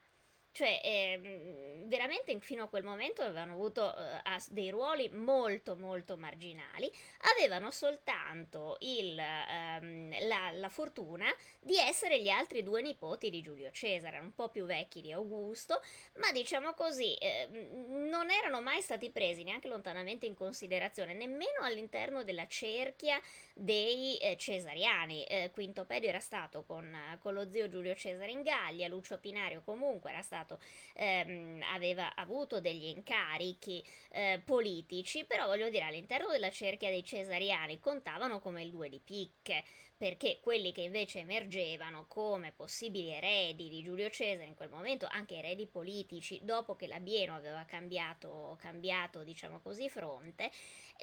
[0.55, 6.89] Cioè, eh, veramente fino a quel momento avevano avuto eh, dei ruoli molto molto marginali,
[7.37, 11.27] avevano soltanto il, ehm, la, la, fortuna
[11.59, 15.83] di essere gli altri due nipoti di Giulio Cesare, un po' più vecchi di Augusto,
[16.19, 17.49] ma diciamo così, eh,
[17.89, 23.21] non erano mai stati presi neanche lontanamente in considerazione, nemmeno all'interno della cerchia
[23.53, 25.25] dei eh, cesariani.
[25.25, 29.63] Eh, Quinto Pedio era stato con, con lo zio Giulio Cesare in Gallia, Lucio Pinario
[29.65, 30.61] comunque era stato stato,
[30.95, 37.81] ehm, aveva avuto degli incarichi eh, politici, però voglio dire all'interno della cerchia dei cesariani
[37.81, 39.65] contavano come il due di picche,
[39.97, 45.37] perché quelli che invece emergevano come possibili eredi di Giulio Cesare in quel momento, anche
[45.37, 50.51] eredi politici, dopo che Labieno aveva cambiato, cambiato diciamo così, fronte,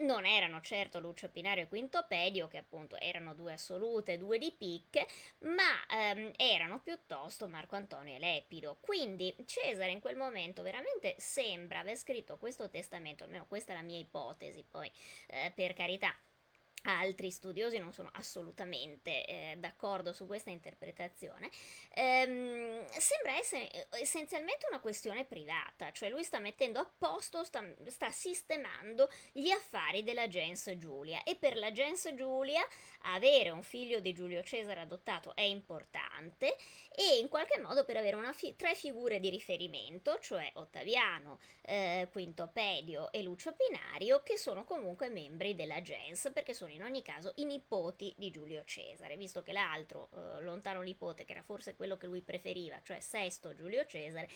[0.01, 4.51] non erano certo Lucio Pinario e Quinto Pedio, che appunto erano due assolute, due di
[4.51, 5.07] picche,
[5.39, 8.77] ma ehm, erano piuttosto Marco Antonio e Lepido.
[8.81, 13.81] Quindi Cesare in quel momento veramente sembra aver scritto questo testamento, almeno questa è la
[13.81, 14.91] mia ipotesi, poi
[15.27, 16.15] eh, per carità
[16.83, 21.49] altri studiosi non sono assolutamente eh, d'accordo su questa interpretazione,
[21.93, 27.63] ehm, sembra essere eh, essenzialmente una questione privata, cioè lui sta mettendo a posto, sta,
[27.87, 31.23] sta sistemando gli affari della gens Giulia.
[31.23, 32.65] E per la gens Giulia
[33.03, 36.55] avere un figlio di Giulio Cesare adottato è importante
[36.93, 42.49] e in qualche modo per avere fi- tre figure di riferimento, cioè Ottaviano, eh, Quinto
[42.51, 47.34] Pedio e Lucio Pinario, che sono comunque membri della gens, perché sono in ogni caso
[47.36, 51.97] i nipoti di Giulio Cesare, visto che l'altro eh, lontano nipote, che era forse quello
[51.97, 54.29] che lui preferiva, cioè Sesto Giulio Cesare,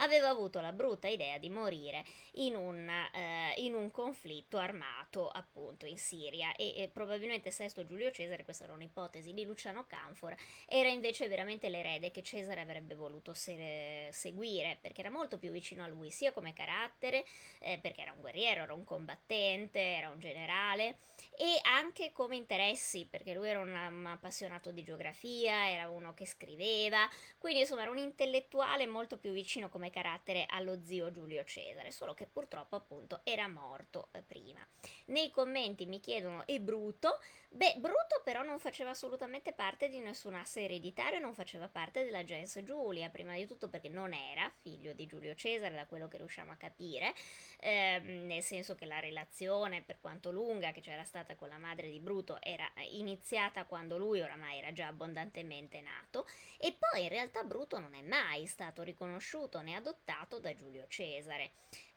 [0.00, 5.86] aveva avuto la brutta idea di morire in un, eh, in un conflitto armato appunto
[5.86, 6.54] in Siria.
[6.54, 11.68] E, e, probabilmente Sesto Giulio Cesare, questa era un'ipotesi di Luciano Canfora, era invece veramente
[11.68, 16.32] l'erede che Cesare avrebbe voluto se- seguire perché era molto più vicino a lui sia
[16.32, 17.24] come carattere,
[17.58, 20.98] eh, perché era un guerriero, era un combattente, era un generale
[21.36, 27.08] e anche come interessi perché lui era un, appassionato di geografia, era uno che scriveva,
[27.38, 31.90] quindi insomma era un intellettuale molto più vicino come come carattere allo zio Giulio Cesare,
[31.90, 34.60] solo che purtroppo appunto era morto eh, prima.
[35.06, 37.18] Nei commenti mi chiedono e Bruto?
[37.48, 42.22] Beh, Bruto però non faceva assolutamente parte di nessun asse ereditario, non faceva parte della
[42.24, 46.18] gens Giulia, prima di tutto perché non era figlio di Giulio Cesare, da quello che
[46.18, 47.14] riusciamo a capire,
[47.58, 51.90] ehm, nel senso che la relazione, per quanto lunga che c'era stata con la madre
[51.90, 56.26] di Bruto, era iniziata quando lui oramai era già abbondantemente nato,
[56.58, 61.52] e poi in realtà Bruto non è mai stato riconosciuto né adottato da Giulio Cesare.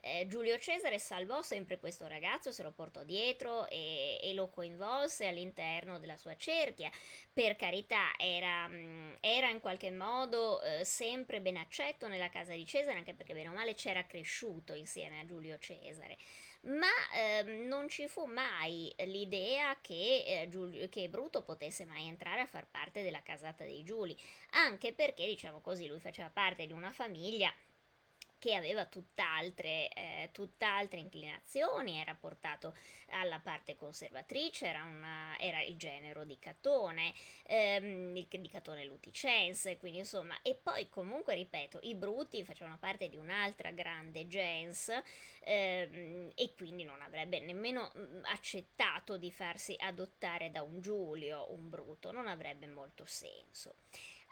[0.06, 5.28] Eh, Giulio Cesare salvò sempre questo ragazzo, se lo portò dietro e, e lo coinvolse
[5.28, 6.92] all'interno della sua cerchia.
[7.32, 12.66] Per carità, era, mm, era in qualche modo eh, sempre ben accetto nella casa di
[12.66, 16.18] Cesare, anche perché bene o male c'era cresciuto insieme a Giulio Cesare
[16.64, 22.42] ma eh, non ci fu mai l'idea che, eh, Giulio, che, Bruto potesse mai entrare
[22.42, 24.18] a far parte della casata dei Giuli,
[24.52, 27.54] anche perché, diciamo così, lui faceva parte di una famiglia
[28.44, 32.76] che aveva tutt'altre, eh, tutt'altre inclinazioni, era portato
[33.12, 40.00] alla parte conservatrice, era, una, era il genero di Catone, ehm, di Catone Luticense, quindi
[40.00, 44.92] insomma, e poi comunque, ripeto, i Bruti facevano parte di un'altra grande gens
[45.46, 51.70] ehm, e quindi non avrebbe nemmeno mm, accettato di farsi adottare da un Giulio, un
[51.70, 53.76] Bruto, non avrebbe molto senso.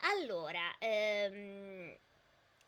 [0.02, 1.97] Allora, ehm,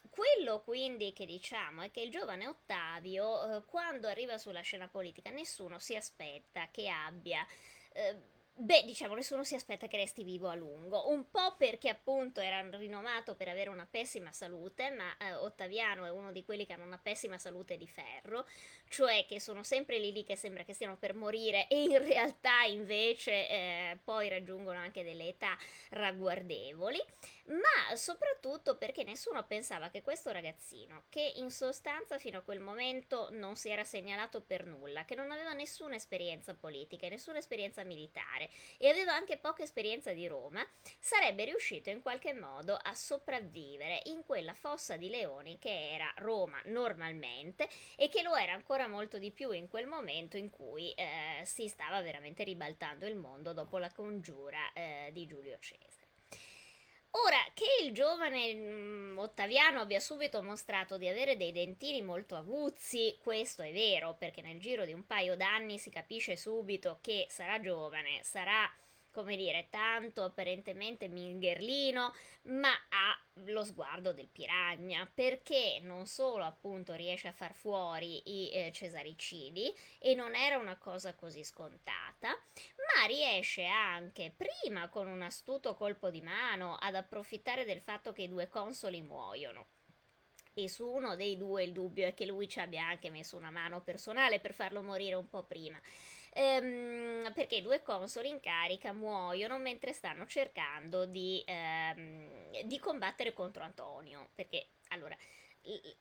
[0.09, 5.29] quello quindi che diciamo è che il giovane Ottavio, eh, quando arriva sulla scena politica,
[5.31, 7.45] nessuno si aspetta che abbia...
[7.93, 12.39] Eh, Beh, diciamo, nessuno si aspetta che resti vivo a lungo, un po' perché appunto
[12.39, 16.73] era rinomato per avere una pessima salute, ma eh, Ottaviano è uno di quelli che
[16.73, 18.45] hanno una pessima salute di ferro,
[18.89, 22.61] cioè che sono sempre lì lì che sembra che stiano per morire e in realtà
[22.65, 25.57] invece eh, poi raggiungono anche delle età
[25.89, 27.01] ragguardevoli.
[27.45, 33.29] Ma soprattutto perché nessuno pensava che questo ragazzino, che in sostanza fino a quel momento
[33.31, 38.49] non si era segnalato per nulla, che non aveva nessuna esperienza politica nessuna esperienza militare
[38.77, 40.65] e aveva anche poca esperienza di Roma,
[40.99, 46.59] sarebbe riuscito in qualche modo a sopravvivere in quella fossa di leoni che era Roma
[46.65, 51.43] normalmente e che lo era ancora molto di più in quel momento in cui eh,
[51.45, 56.02] si stava veramente ribaltando il mondo dopo la congiura eh, di Giulio Cesare.
[57.15, 63.15] Ora, che il giovane mm, Ottaviano abbia subito mostrato di avere dei dentini molto aguzzi,
[63.21, 67.59] questo è vero, perché nel giro di un paio d'anni si capisce subito che sarà
[67.59, 68.67] giovane, sarà
[69.13, 76.93] come dire, tanto apparentemente mingherlino, ma ha lo sguardo del piragna, perché non solo appunto
[76.93, 83.05] riesce a far fuori i eh, cesaricidi, e non era una cosa così scontata, ma
[83.07, 88.29] riesce anche, prima con un astuto colpo di mano, ad approfittare del fatto che i
[88.29, 89.67] due consoli muoiono.
[90.55, 93.49] E su uno dei due il dubbio è che lui ci abbia anche messo una
[93.49, 95.79] mano personale per farlo morire un po' prima
[96.33, 103.33] ehm, perché i due consoli in carica muoiono mentre stanno cercando di, ehm, di combattere
[103.33, 104.29] contro Antonio.
[104.35, 105.15] Perché allora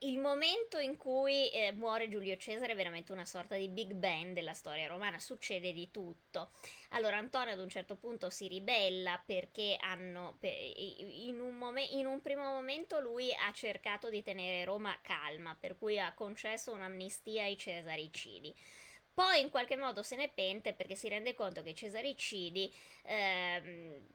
[0.01, 4.33] il momento in cui eh, muore Giulio Cesare è veramente una sorta di Big Bang
[4.33, 6.51] della storia romana, succede di tutto.
[6.91, 12.21] Allora Antonio ad un certo punto si ribella perché hanno, in, un momen- in, un
[12.21, 17.57] primo momento lui ha cercato di tenere Roma calma, per cui ha concesso un'amnistia ai
[17.57, 18.53] cesaricidi.
[19.15, 22.73] Poi in qualche modo se ne pente perché si rende conto che i cesaricidi...
[23.05, 24.07] Ehm,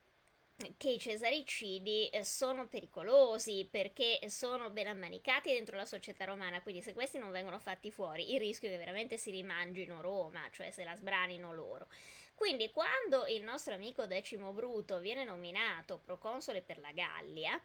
[0.77, 6.81] che i cesaricidi eh, sono pericolosi perché sono ben ammanicati dentro la società romana, quindi
[6.81, 10.71] se questi non vengono fatti fuori, il rischio è che veramente si rimangino Roma, cioè
[10.71, 11.87] se la sbranino loro.
[12.33, 17.59] Quindi quando il nostro amico Decimo Bruto viene nominato proconsole per la Gallia,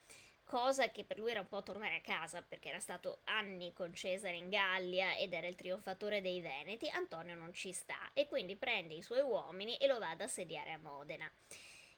[0.53, 3.95] cosa che per lui era un po' tornare a casa perché era stato anni con
[3.95, 8.55] Cesare in Gallia ed era il trionfatore dei Veneti, Antonio non ci sta e quindi
[8.57, 11.33] prende i suoi uomini e lo va ad assediare a Modena.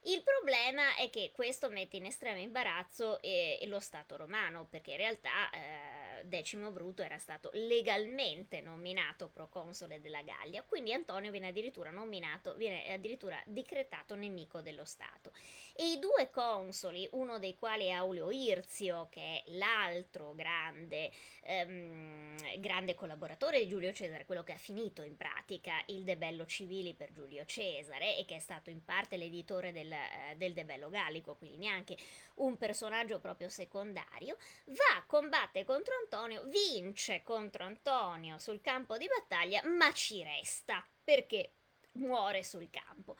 [0.03, 4.99] Il problema è che questo mette in estremo imbarazzo eh, lo Stato romano, perché in
[4.99, 5.94] realtà eh,
[6.25, 12.93] Decimo Bruto era stato legalmente nominato proconsole della Gallia, quindi Antonio viene addirittura nominato, viene
[12.93, 15.33] addirittura decretato nemico dello Stato.
[15.75, 21.11] E i due consoli, uno dei quali è Auleo Irzio, che è l'altro grande,
[21.43, 26.95] ehm, grande collaboratore di Giulio Cesare, quello che ha finito in pratica il debello civili
[26.95, 31.35] per Giulio Cesare e che è stato in parte l'editore del, eh, del debello gallico,
[31.35, 31.97] quindi neanche
[32.37, 36.14] un personaggio proprio secondario, va, combatte contro Antonio,
[36.47, 40.87] vince contro Antonio sul campo di battaglia, ma ci resta.
[41.03, 41.53] Perché?
[41.95, 43.17] muore sul campo.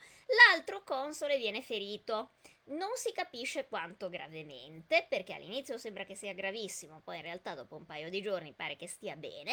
[0.49, 2.31] L'altro console viene ferito.
[2.67, 7.75] Non si capisce quanto gravemente, perché all'inizio sembra che sia gravissimo, poi in realtà dopo
[7.75, 9.51] un paio di giorni pare che stia bene.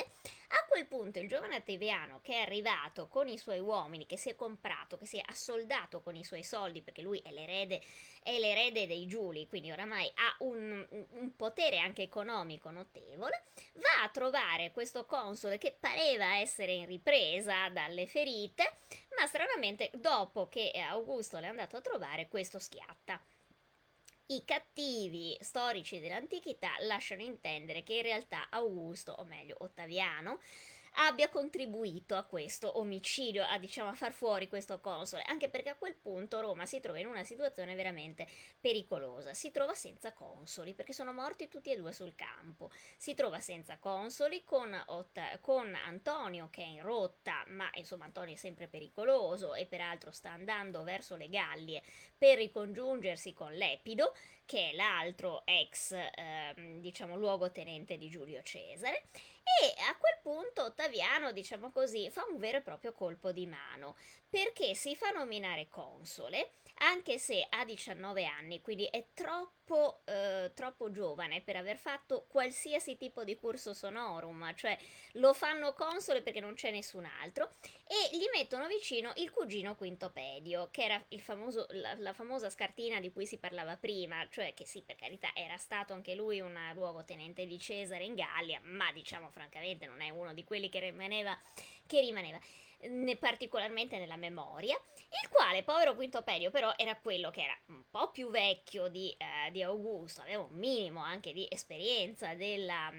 [0.49, 4.31] A quel punto il giovane Attiviano che è arrivato con i suoi uomini, che si
[4.31, 7.83] è comprato, che si è assoldato con i suoi soldi, perché lui è l'erede,
[8.23, 13.45] è l'erede dei Giuli, quindi oramai ha un, un potere anche economico notevole,
[13.75, 18.79] va a trovare questo console che pareva essere in ripresa dalle ferite,
[19.19, 23.21] ma stranamente dopo che Augusto l'è andato a trovare, questo schiatta.
[24.27, 30.41] I cattivi storici dell'antichità lasciano intendere che in realtà Augusto, o meglio Ottaviano,
[30.97, 35.77] abbia contribuito a questo omicidio, a diciamo a far fuori questo console, anche perché a
[35.77, 38.27] quel punto Roma si trova in una situazione veramente
[38.61, 43.41] pericolosa, si trova senza consoli perché sono morti tutti e due sul campo, si trova
[43.41, 48.69] senza consoli con, Otta- con Antonio che è in rotta, ma insomma Antonio è sempre
[48.69, 51.83] pericoloso e peraltro sta andando verso le Gallie
[52.17, 54.15] per ricongiungersi con Lepido,
[54.53, 59.07] che è l'altro ex, eh, diciamo, luogotenente di Giulio Cesare,
[59.43, 63.97] e a quel punto Ottaviano, diciamo così, fa un vero e proprio colpo di mano,
[64.29, 70.91] perché si fa nominare console, anche se ha 19 anni, quindi è troppo, eh, troppo
[70.91, 74.77] giovane per aver fatto qualsiasi tipo di curso sonorum, cioè
[75.13, 77.55] lo fanno console perché non c'è nessun altro,
[77.87, 83.13] e gli mettono vicino il cugino Quintopedio, che era famoso, la, la, famosa scartina di
[83.13, 87.47] cui si parlava prima, cioè che sì, per carità, era stato anche lui un luogotenente
[87.47, 91.39] di Cesare in Gallia, ma diciamo francamente non è uno di quelli che rimaneva,
[91.87, 92.41] che rimaneva
[92.89, 94.77] né particolarmente nella memoria,
[95.23, 99.51] il quale, povero Quintopedio, però era quello che era un po' più vecchio di, eh,
[99.51, 102.91] di Augusto, aveva un minimo anche di esperienza della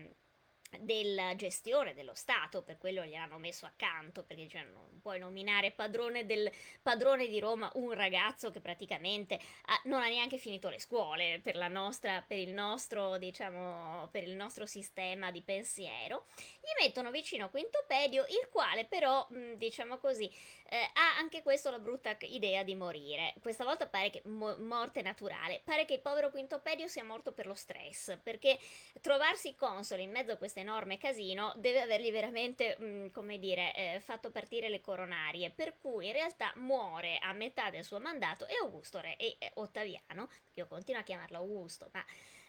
[0.80, 6.26] della gestione dello Stato, per quello gliel'hanno messo accanto, perché cioè, non puoi nominare padrone,
[6.26, 6.52] del,
[6.82, 11.58] padrone di Roma un ragazzo che praticamente ha, non ha neanche finito le scuole per,
[11.70, 16.26] nostra, per, il nostro, diciamo, per il nostro sistema di pensiero.
[16.36, 20.32] Gli mettono vicino Quinto Pedio, il quale però, diciamo così,
[20.74, 23.36] eh, ha anche questo la brutta idea di morire.
[23.40, 27.46] Questa volta pare che mo- morte naturale, pare che il povero Quintopedio sia morto per
[27.46, 28.58] lo stress, perché
[29.00, 33.76] trovarsi console in mezzo a questo enorme casino deve avergli veramente, mh, mm, come dire,
[33.76, 38.48] eh, fatto partire le coronarie, per cui in realtà muore a metà del suo mandato
[38.48, 42.04] e Augusto Re e eh, Ottaviano, io continuo a chiamarlo Augusto, ma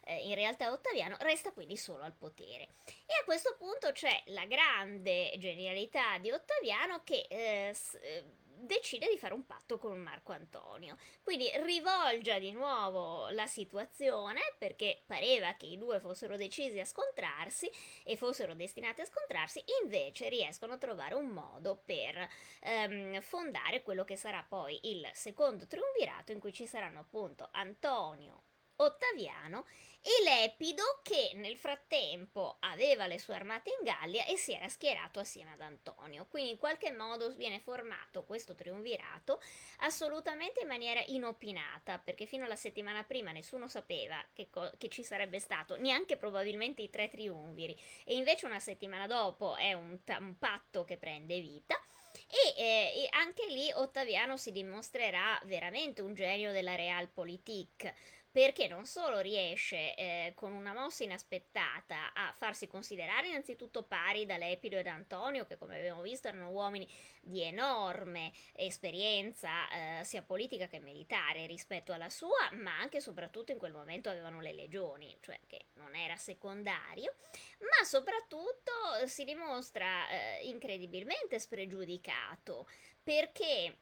[0.04, 2.68] eh, in realtà Ottaviano, resta quindi solo al potere.
[3.06, 8.24] E a questo punto c'è la grande genialità di Ottaviano che eh, s- eh,
[8.64, 10.96] decide di fare un patto con Marco Antonio.
[11.22, 17.70] Quindi rivolgia di nuovo la situazione perché pareva che i due fossero decisi a scontrarsi
[18.04, 22.28] e fossero destinati a scontrarsi, invece riescono a trovare un modo per
[22.60, 28.42] ehm, fondare quello che sarà poi il secondo triunvirato in cui ci saranno appunto Antonio,
[28.76, 29.66] Ottaviano
[30.06, 35.18] e Lepido che nel frattempo aveva le sue armate in Gallia e si era schierato
[35.18, 36.26] assieme ad Antonio.
[36.28, 39.40] Quindi in qualche modo viene formato questo triunvirato
[39.78, 45.02] assolutamente in maniera inopinata, perché fino alla settimana prima nessuno sapeva che, co- che ci
[45.02, 47.74] sarebbe stato, neanche probabilmente i tre triunviri,
[48.04, 51.80] e invece una settimana dopo è un, ta- un patto che prende vita.
[52.28, 57.92] E, eh, e, anche lì Ottaviano si dimostrerà veramente un genio della realpolitik
[58.34, 64.36] perché non solo riesce eh, con una mossa inaspettata a farsi considerare innanzitutto pari da
[64.36, 66.84] Lepido ed Antonio, che come abbiamo visto erano uomini
[67.20, 73.52] di enorme esperienza eh, sia politica che militare rispetto alla sua, ma anche e soprattutto
[73.52, 77.14] in quel momento avevano le legioni, cioè che non era secondario,
[77.60, 78.72] ma soprattutto
[79.04, 82.66] si dimostra eh, incredibilmente spregiudicato
[83.00, 83.76] perché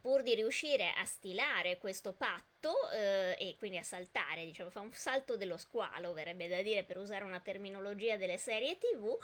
[0.00, 4.92] pur di riuscire a stilare questo patto eh, e quindi a saltare, diciamo, fa un
[4.92, 9.16] salto dello squalo, verrebbe da dire per usare una terminologia delle serie TV,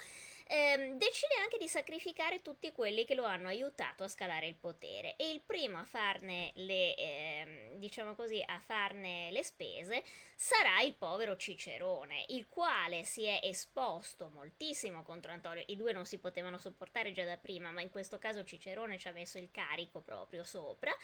[0.47, 5.17] ehm, decide anche di sacrificare tutti quelli che lo hanno aiutato a scalare il potere
[5.17, 10.03] e il primo a farne le, ehm, diciamo così, a farne le spese
[10.37, 15.65] sarà il povero Cicerone, il quale si è esposto moltissimo contro Antonio.
[15.67, 19.09] I due non si potevano sopportare già da prima, ma in questo caso Cicerone ci
[19.09, 20.95] ha messo il carico proprio sopra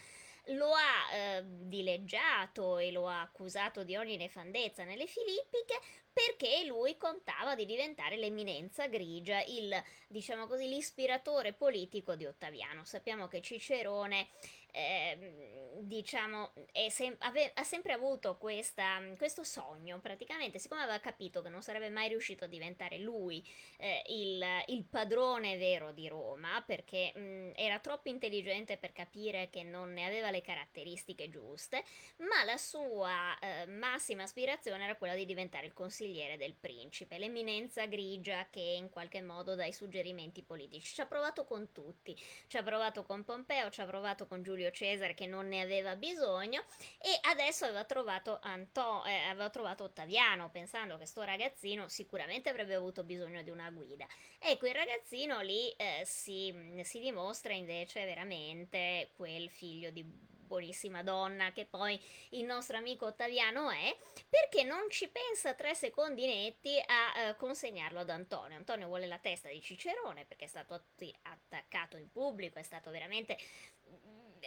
[0.47, 5.78] lo ha eh, dileggiato e lo ha accusato di ogni nefandezza nelle Filippiche
[6.12, 9.72] perché lui contava di diventare l'eminenza grigia, il,
[10.09, 12.84] diciamo così, l'ispiratore politico di Ottaviano.
[12.84, 14.28] Sappiamo che Cicerone
[14.73, 16.53] eh, diciamo,
[16.89, 21.91] sem- ave- ha sempre avuto questa, questo sogno, praticamente, siccome aveva capito che non sarebbe
[21.91, 23.47] mai riuscito a diventare lui
[23.79, 29.62] eh, il, il, padrone vero di Roma, perché mh, era troppo intelligente per capire che
[29.62, 31.85] non ne aveva le caratteristiche giuste,
[32.18, 37.87] ma la sua eh, massima aspirazione era quella di diventare il consigliere del principe, l'eminenza
[37.87, 40.95] grigia che in qualche modo dà i suggerimenti politici.
[40.95, 42.16] Ci ha provato con tutti,
[42.47, 45.63] ci ha provato con Pompeo, ci ha provato con Giulio Giulio Cesare che non ne
[45.63, 46.63] aveva bisogno
[46.99, 52.75] e adesso aveva trovato, Anto, eh, aveva trovato Ottaviano pensando che sto ragazzino sicuramente avrebbe
[52.75, 54.07] avuto bisogno di una guida.
[54.39, 60.05] Ecco, il ragazzino lì eh, si, si dimostra invece veramente quel figlio di
[60.51, 61.99] buonissima donna che poi
[62.31, 63.97] il nostro amico Ottaviano è,
[64.29, 68.57] perché non ci pensa tre secondi netti a eh, consegnarlo ad Antonio.
[68.57, 70.75] Antonio vuole la testa di Cicerone perché è stato
[71.23, 73.39] attaccato in pubblico, è stato veramente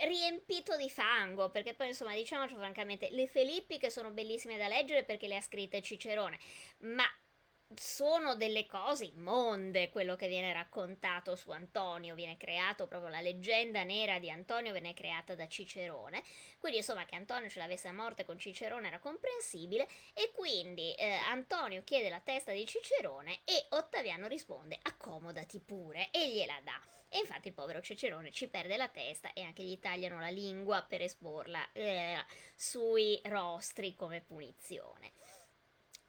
[0.02, 5.28] riempito di fango, perché poi insomma diciamoci francamente, le Filippiche sono bellissime da leggere perché
[5.28, 6.40] le ha scritte Cicerone,
[6.80, 7.06] ma
[7.76, 13.84] sono delle cose immonde quello che viene raccontato su Antonio, viene creato proprio la leggenda
[13.84, 16.24] nera di Antonio, viene creata da Cicerone,
[16.60, 21.14] quindi insomma che Antonio ce l'avesse a morte con Cicerone era comprensibile e quindi eh,
[21.14, 27.03] Antonio chiede la testa di Cicerone e Ottaviano risponde accomodati pure e gliela dà.
[27.14, 30.82] E infatti il povero Cicerone ci perde la testa e anche gli tagliano la lingua
[30.82, 32.18] per esporla eh,
[32.56, 35.12] sui rostri come punizione.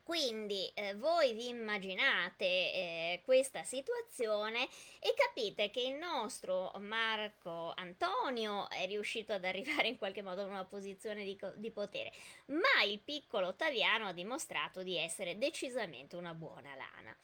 [0.02, 4.66] Quindi eh, voi vi immaginate eh, questa situazione
[4.98, 10.48] e capite che il nostro Marco Antonio è riuscito ad arrivare in qualche modo in
[10.48, 12.12] una posizione di, di potere,
[12.46, 17.14] ma il piccolo Ottaviano ha dimostrato di essere decisamente una buona lana.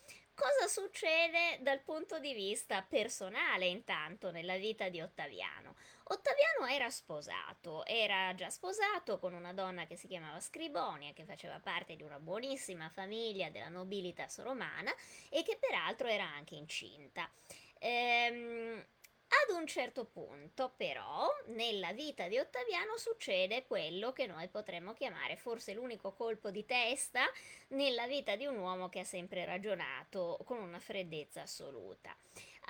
[0.41, 5.74] Cosa succede dal punto di vista personale intanto nella vita di Ottaviano?
[6.05, 11.61] Ottaviano era sposato, era già sposato con una donna che si chiamava Scribonia, che faceva
[11.61, 14.91] parte di una buonissima famiglia della nobilitas romana
[15.28, 17.30] e che peraltro era anche incinta.
[17.78, 18.82] Ehm,
[19.31, 25.37] ad un certo punto, però, nella vita di Ottaviano succede quello che noi potremmo chiamare
[25.37, 27.22] forse l'unico colpo di testa
[27.68, 32.14] nella vita di un uomo che ha sempre ragionato con una freddezza assoluta.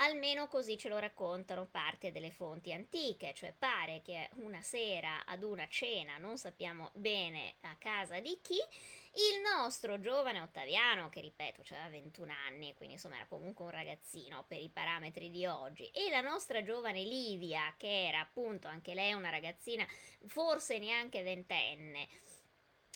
[0.02, 5.42] Almeno così ce lo raccontano parte delle fonti antiche, cioè pare che una sera ad
[5.42, 11.62] una cena, non sappiamo bene a casa di chi, il nostro giovane Ottaviano, che ripeto,
[11.70, 16.08] aveva 21 anni, quindi insomma era comunque un ragazzino per i parametri di oggi, e
[16.08, 19.86] la nostra giovane Livia, che era appunto anche lei una ragazzina,
[20.26, 22.08] forse neanche ventenne,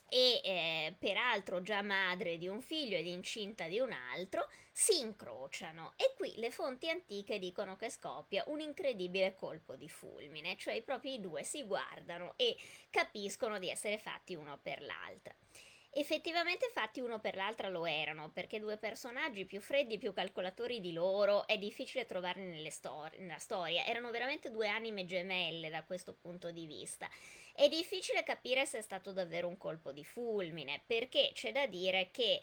[0.08, 5.92] e eh, peraltro già madre di un figlio ed incinta di un altro, si incrociano
[5.96, 11.20] e qui le fonti antiche dicono che scoppia un incredibile colpo di fulmine, cioè i
[11.20, 12.56] due si guardano e
[12.90, 15.34] capiscono di essere fatti uno per l'altra.
[15.96, 20.92] Effettivamente fatti uno per l'altra lo erano, perché due personaggi più freddi, più calcolatori di
[20.92, 23.84] loro, è difficile trovarli stor- nella storia.
[23.84, 27.08] Erano veramente due anime gemelle da questo punto di vista.
[27.56, 32.08] È difficile capire se è stato davvero un colpo di fulmine, perché c'è da dire
[32.10, 32.42] che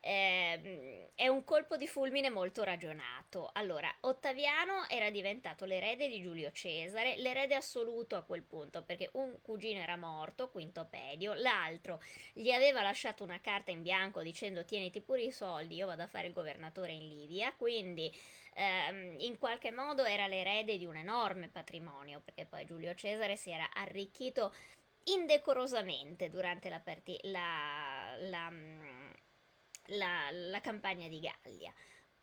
[0.00, 3.50] eh, è un colpo di fulmine molto ragionato.
[3.52, 9.38] Allora, Ottaviano era diventato l'erede di Giulio Cesare, l'erede assoluto a quel punto, perché un
[9.42, 12.00] cugino era morto, Quinto Pedio, l'altro
[12.32, 16.08] gli aveva lasciato una carta in bianco dicendo tieniti pure i soldi, io vado a
[16.08, 18.12] fare il governatore in Livia, quindi
[18.58, 23.50] ehm, in qualche modo era l'erede di un enorme patrimonio, perché poi Giulio Cesare si
[23.50, 24.52] era arricchito
[25.04, 29.10] indecorosamente durante la, parti- la, la mm,
[29.88, 31.72] la, la campagna di Gallia.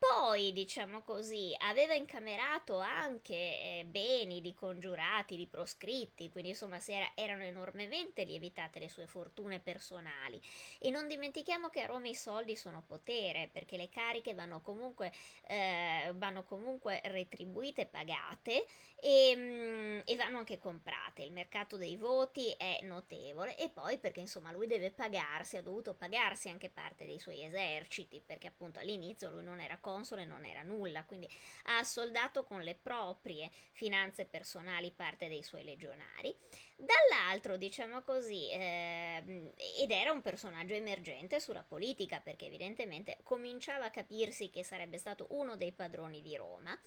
[0.07, 7.11] Poi, diciamo così, aveva incamerato anche eh, beni di congiurati, di proscritti, quindi insomma era,
[7.15, 10.39] erano enormemente lievitate le sue fortune personali.
[10.79, 15.11] E non dimentichiamo che a Roma i soldi sono potere, perché le cariche vanno comunque,
[15.47, 18.65] eh, vanno comunque retribuite pagate
[18.99, 21.23] e, mm, e vanno anche comprate.
[21.23, 25.93] Il mercato dei voti è notevole e poi perché insomma lui deve pagarsi, ha dovuto
[25.95, 30.61] pagarsi anche parte dei suoi eserciti, perché appunto all'inizio lui non era console, non era
[30.61, 31.29] nulla, quindi
[31.63, 36.35] ha assoldato con le proprie finanze personali parte dei suoi legionari.
[36.75, 43.91] Dall'altro, diciamo così, eh, ed era un personaggio emergente sulla politica, perché evidentemente cominciava a
[43.91, 46.77] capirsi che sarebbe stato uno dei padroni di Roma.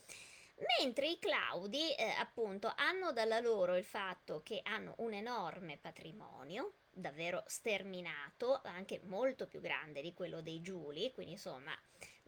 [0.80, 6.72] Mentre i Claudi, eh, appunto, hanno dalla loro il fatto che hanno un enorme patrimonio,
[6.90, 11.72] davvero sterminato, anche molto più grande di quello dei Giuli, quindi insomma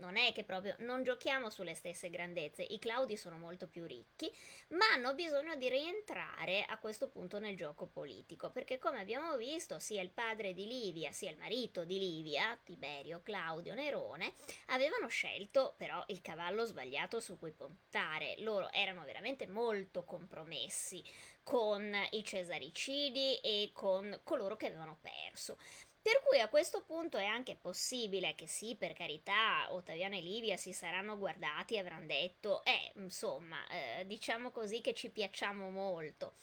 [0.00, 4.34] non è che proprio non giochiamo sulle stesse grandezze, i Claudi sono molto più ricchi,
[4.70, 9.78] ma hanno bisogno di rientrare a questo punto nel gioco politico, perché come abbiamo visto
[9.78, 14.34] sia il padre di Livia sia il marito di Livia, Tiberio Claudio Nerone,
[14.66, 21.04] avevano scelto però il cavallo sbagliato su cui puntare, loro erano veramente molto compromessi
[21.42, 25.58] con i cesaricidi e con coloro che avevano perso.
[26.02, 30.56] Per cui a questo punto è anche possibile che sì, per carità, Ottaviano e Livia
[30.56, 36.36] si saranno guardati e avranno detto, eh, insomma, eh, diciamo così che ci piacciamo molto.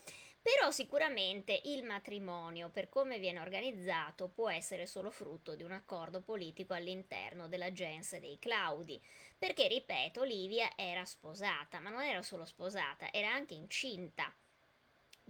[0.43, 6.21] Però sicuramente il matrimonio, per come viene organizzato, può essere solo frutto di un accordo
[6.21, 9.01] politico all'interno della gens dei Claudi.
[9.37, 14.33] Perché, ripeto, Livia era sposata, ma non era solo sposata, era anche incinta,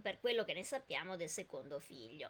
[0.01, 2.29] per quello che ne sappiamo del secondo figlio.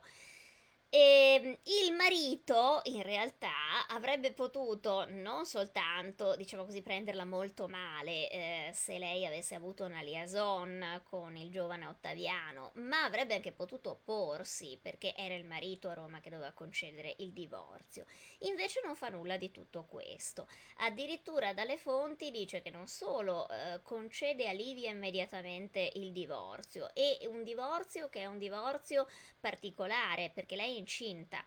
[0.90, 8.30] E ehm, il marito in realtà avrebbe potuto non soltanto, diciamo così, prenderla molto male
[8.30, 13.92] eh, se lei avesse avuto una liaison con il giovane Ottaviano, ma avrebbe anche potuto
[13.92, 18.06] opporsi perché era il marito a Roma che doveva concedere il divorzio.
[18.40, 20.48] Invece non fa nulla di tutto questo.
[20.78, 27.20] Addirittura dalle fonti dice che non solo eh, concede a Livia immediatamente il divorzio, e
[27.30, 29.08] un divorzio che è un divorzio
[29.40, 31.46] particolare perché lei incinta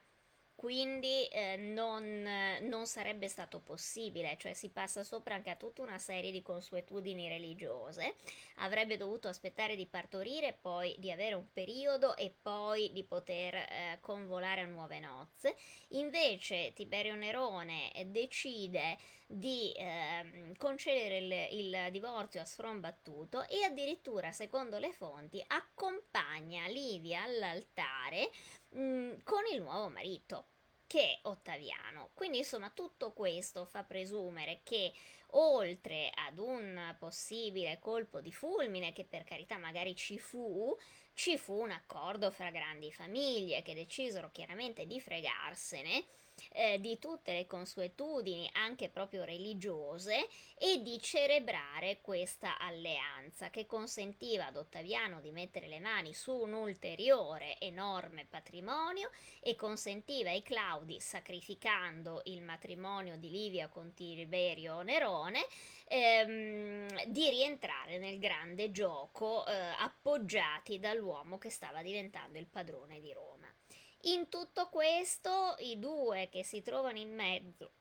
[0.61, 2.22] quindi eh, non,
[2.68, 7.28] non, sarebbe stato possibile, cioè si passa sopra anche a tutta una serie di consuetudini
[7.28, 8.16] religiose,
[8.57, 13.99] avrebbe dovuto aspettare di partorire, poi di avere un periodo e poi di poter eh,
[14.03, 15.57] convolare a nuove nozze.
[15.93, 18.99] Invece Tiberio Nerone decide
[19.33, 27.22] di eh, concedere il, il divorzio a sfrombattuto e addirittura, secondo le fonti, accompagna Livia
[27.22, 28.31] all'altare
[28.70, 30.47] mh, con il nuovo marito.
[30.91, 32.11] che Ottaviano.
[32.14, 34.93] Quindi insomma tutto questo fa presumere che
[35.35, 40.76] oltre ad un possibile colpo di fulmine, che per carità magari ci fu,
[41.14, 46.05] ci fu un accordo fra grandi famiglie che decisero chiaramente di fregarsene
[46.53, 54.47] eh, di tutte le consuetudini, anche proprio religiose, e di celebrare questa alleanza che consentiva
[54.47, 59.11] ad Ottaviano di mettere le mani su un ulteriore enorme patrimonio
[59.41, 65.47] e consentiva ai Claudi, sacrificando il matrimonio di Livia con Tiberio Nerone,
[65.88, 73.12] ehm, di rientrare nel grande gioco eh, appoggiati dall'uomo che stava diventando il padrone di
[73.12, 73.39] Roma.
[74.05, 77.72] In tutto questo, i due che si trovano in mezzo,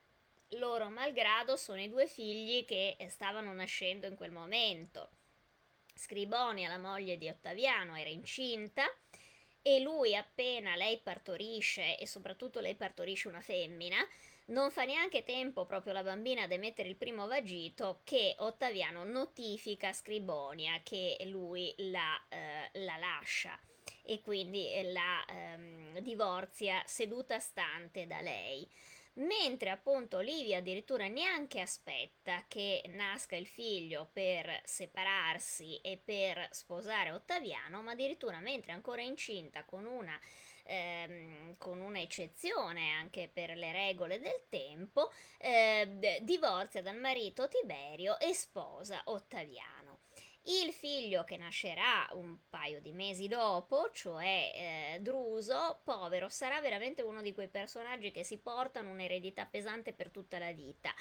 [0.54, 5.12] loro malgrado, sono i due figli che stavano nascendo in quel momento.
[5.96, 8.84] Scribonia, la moglie di Ottaviano, era incinta
[9.62, 14.06] e lui appena lei partorisce, e soprattutto lei partorisce una femmina,
[14.48, 19.90] non fa neanche tempo proprio la bambina ad emettere il primo vagito che Ottaviano notifica
[19.90, 23.58] a Scribonia che lui la, eh, la lascia
[24.04, 28.68] e quindi la ehm, divorzia seduta stante da lei.
[29.14, 37.12] Mentre appunto Livia addirittura neanche aspetta che nasca il figlio per separarsi e per sposare
[37.12, 40.18] Ottaviano, ma addirittura mentre è ancora incinta con una
[40.70, 48.34] ehm, con un'eccezione anche per le regole del tempo, eh, divorzia dal marito Tiberio e
[48.34, 49.79] sposa Ottaviano.
[50.44, 57.02] Il figlio che nascerà un paio di mesi dopo, cioè eh, Druso, povero, sarà veramente
[57.02, 60.94] uno di quei personaggi che si portano un'eredità pesante per tutta la vita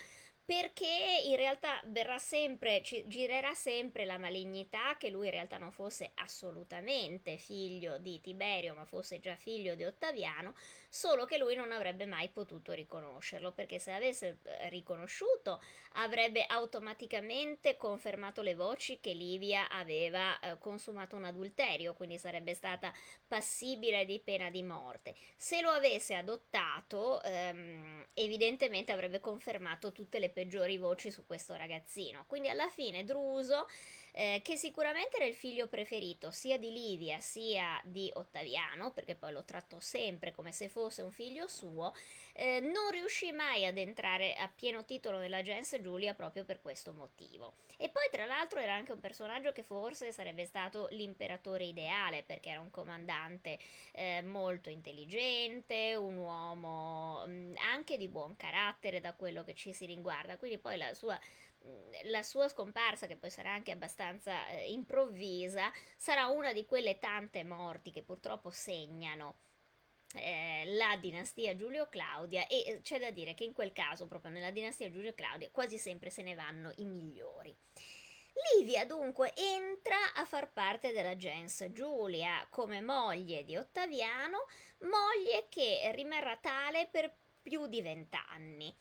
[0.49, 0.87] perché
[1.27, 7.37] in realtà verrà sempre, girerà sempre la malignità che lui in realtà non fosse assolutamente
[7.37, 10.55] figlio di Tiberio, ma fosse già figlio di Ottaviano,
[10.89, 15.61] solo che lui non avrebbe mai potuto riconoscerlo, perché se avesse eh, riconosciuto
[15.93, 22.93] avrebbe automaticamente confermato le voci che Livia aveva eh, consumato un adulterio, quindi sarebbe stata
[23.27, 25.15] passibile di pena di morte.
[25.37, 32.25] Se lo avesse adottato, ehm, evidentemente avrebbe confermato tutte le peggiori voci su questo ragazzino.
[32.27, 33.67] Quindi alla fine Druso
[34.19, 39.31] eh, che sicuramente era il figlio preferito sia di Livia sia di Ottaviano, perché poi
[39.31, 41.95] lo trattò sempre come se fosse un figlio suo,
[42.33, 46.93] eh, non riuscì mai ad entrare a pieno titolo nella gens Giulia proprio per questo
[46.93, 47.55] motivo.
[47.77, 52.51] E poi tra l'altro era anche un personaggio che forse sarebbe stato l'imperatore ideale, perché
[52.51, 53.57] era un comandante
[53.93, 59.73] eh, molto intelligente, un uomo mh, mm, anche di buon carattere da quello che ci
[59.73, 61.17] si riguarda, quindi poi la sua
[62.05, 67.45] la sua scomparsa, che poi sarà anche abbastanza eh, improvvisa, sarà una di quelle tante
[67.45, 69.39] morti che purtroppo segnano
[70.15, 74.51] eh, la dinastia Giulio-Claudia e eh, c'è da dire che in quel caso, proprio nella
[74.51, 77.55] dinastia Giulio-Claudia, quasi sempre se ne vanno i migliori.
[78.57, 84.47] Livia dunque entra a far parte della gens Giulia come moglie di Ottaviano,
[84.83, 88.75] moglie che rimarrà tale per più di vent'anni.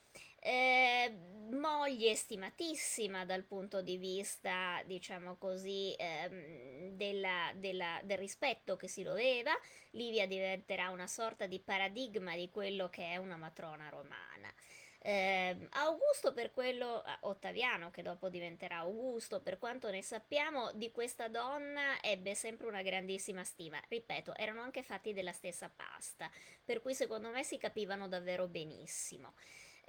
[0.47, 1.13] Eh,
[1.51, 9.03] moglie stimatissima dal punto di vista, diciamo così, ehm, della, della, del rispetto che si
[9.03, 9.51] doveva.
[9.91, 14.49] Livia diventerà una sorta di paradigma di quello che è una matrona romana.
[14.99, 21.27] Eh, Augusto per quello, Ottaviano che dopo diventerà Augusto, per quanto ne sappiamo, di questa
[21.27, 23.81] donna ebbe sempre una grandissima stima.
[23.89, 26.31] Ripeto, erano anche fatti della stessa pasta,
[26.63, 29.33] per cui secondo me si capivano davvero benissimo.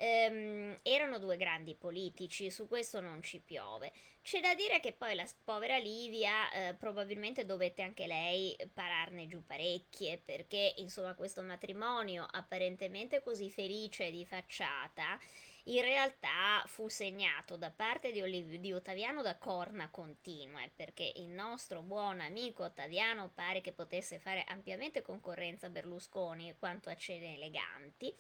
[0.01, 3.93] Ehm, erano due grandi politici, su questo non ci piove.
[4.23, 9.45] C'è da dire che poi la povera Livia eh, probabilmente dovette anche lei pararne giù
[9.45, 15.19] parecchie, perché insomma questo matrimonio apparentemente così felice di facciata
[15.65, 21.29] in realtà fu segnato da parte di, Oliv- di Ottaviano da corna continue, perché il
[21.29, 27.35] nostro buon amico Ottaviano pare che potesse fare ampiamente concorrenza a Berlusconi quanto a cene
[27.35, 28.15] eleganti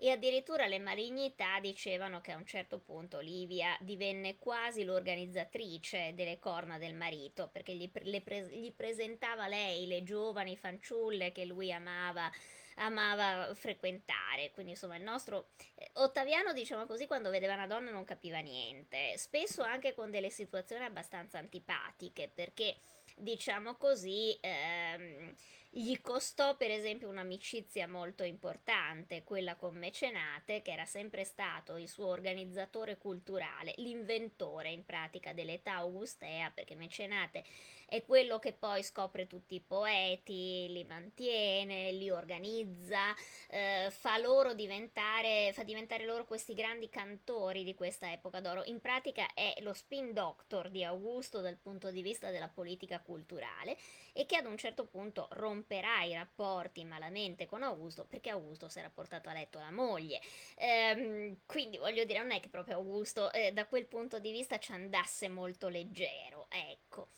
[0.00, 6.38] e addirittura le malignità dicevano che a un certo punto Livia divenne quasi l'organizzatrice delle
[6.38, 12.30] corna del marito perché gli, pre- gli presentava lei le giovani fanciulle che lui amava
[12.78, 14.50] amava frequentare.
[14.52, 19.14] Quindi, insomma, il nostro eh, Ottaviano, diciamo così, quando vedeva una donna non capiva niente,
[19.16, 22.76] spesso anche con delle situazioni abbastanza antipatiche, perché
[23.16, 25.34] diciamo così, ehm,
[25.70, 31.88] gli costò per esempio un'amicizia molto importante, quella con Mecenate, che era sempre stato il
[31.88, 37.44] suo organizzatore culturale, l'inventore in pratica dell'età augustea, perché Mecenate
[37.88, 43.14] è quello che poi scopre tutti i poeti, li mantiene, li organizza,
[43.48, 48.62] eh, fa loro diventare, fa diventare loro questi grandi cantori di questa epoca d'oro.
[48.66, 53.78] In pratica è lo spin doctor di Augusto dal punto di vista della politica culturale
[54.12, 58.80] e che ad un certo punto romperà i rapporti malamente con Augusto perché Augusto si
[58.80, 60.20] era portato a letto la moglie.
[60.56, 64.58] Ehm, quindi voglio dire, non è che proprio Augusto eh, da quel punto di vista
[64.58, 67.08] ci andasse molto leggero, ecco.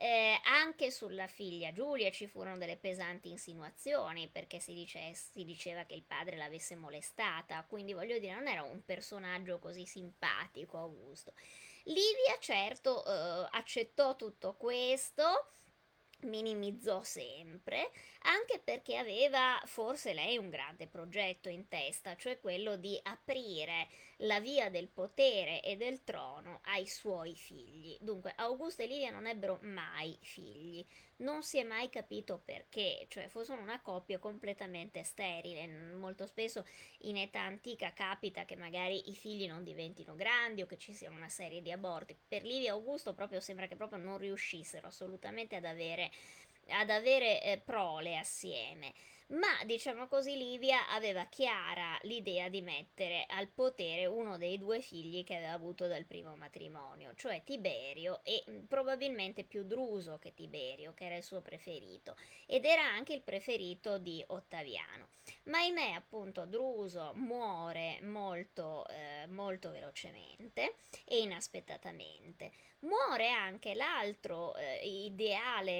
[0.00, 5.82] Eh, anche sulla figlia Giulia ci furono delle pesanti insinuazioni perché si, dice, si, diceva
[5.82, 11.32] che il padre l'avesse molestata, quindi voglio dire non era un personaggio così simpatico Augusto.
[11.82, 15.54] Livia certo eh, accettò tutto questo,
[16.20, 17.90] minimizzò sempre,
[18.20, 23.88] anche perché aveva forse lei un grande progetto in testa, cioè quello di aprire
[24.22, 27.96] la via del potere e del trono ai suoi figli.
[28.00, 30.84] Dunque, Augusto e Livia non ebbero mai figli,
[31.18, 35.66] non si è mai capito perché, cioè fossero una coppia completamente sterile.
[35.94, 36.66] Molto spesso
[37.02, 41.10] in età antica capita che magari i figli non diventino grandi o che ci sia
[41.10, 42.16] una serie di aborti.
[42.26, 46.10] Per Livia e Augusto proprio sembra che proprio non riuscissero assolutamente ad avere,
[46.68, 48.92] ad avere eh, prole assieme
[49.28, 55.24] ma diciamo così Livia aveva chiara l'idea di mettere al potere uno dei due figli
[55.24, 60.94] che aveva avuto dal primo matrimonio, cioè Tiberio e mm, probabilmente più Druso che Tiberio,
[60.94, 62.16] che era il suo preferito,
[62.46, 65.08] ed era anche il preferito di Ottaviano.
[65.44, 70.74] Ma ahimè appunto Druso muore molto, eh, molto velocemente
[71.04, 72.52] e inaspettatamente.
[72.80, 75.72] Muore anche l'altro eh, ideale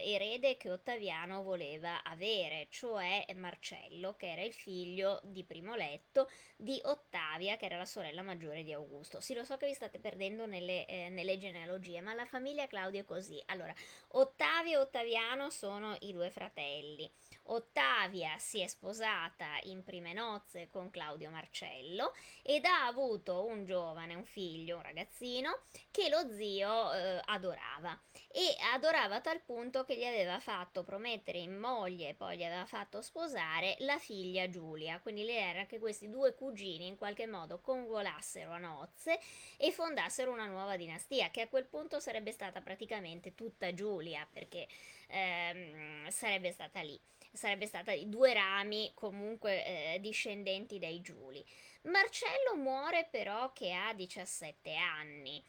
[0.00, 6.30] eh, erede che Ottaviano voleva avere, cioè Marcello, che era il figlio di primo letto
[6.56, 9.20] di Ottavia, che era la sorella maggiore di Augusto.
[9.20, 13.02] Sì, lo so che vi state perdendo nelle, eh, nelle genealogie, ma la famiglia Claudio
[13.02, 13.42] è così.
[13.46, 13.74] Allora,
[14.12, 17.10] Ottavio e Ottaviano sono i due fratelli.
[17.48, 24.14] Ottavia si è sposata in prime nozze con Claudio Marcello ed ha avuto un giovane,
[24.14, 27.98] un figlio, un ragazzino che lo zio eh, adorava.
[28.32, 32.44] E adorava a tal punto che gli aveva fatto promettere in moglie e poi gli
[32.44, 37.26] aveva fatto sposare la figlia Giulia, quindi le era che questi due cugini in qualche
[37.26, 39.20] modo convolassero a nozze
[39.56, 44.66] e fondassero una nuova dinastia che a quel punto sarebbe stata praticamente tutta Giulia perché
[45.08, 47.00] ehm, sarebbe stata lì
[47.36, 49.64] sarebbe stata di due rami comunque
[49.94, 51.44] eh, discendenti dai Giuli.
[51.82, 55.42] Marcello muore però che ha 17 anni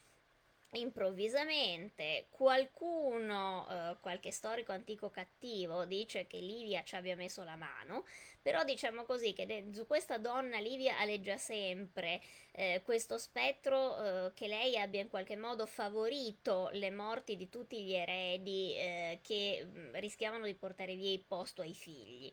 [0.72, 8.06] improvvisamente qualcuno, eh, qualche storico antico cattivo, dice che Livia ci abbia messo la mano,
[8.42, 14.34] però diciamo così che de- su questa donna Livia aleggia sempre eh, questo spettro eh,
[14.34, 19.66] che lei abbia in qualche modo favorito le morti di tutti gli eredi eh, che
[19.66, 22.32] mm, rischiavano di portare via il posto ai figli.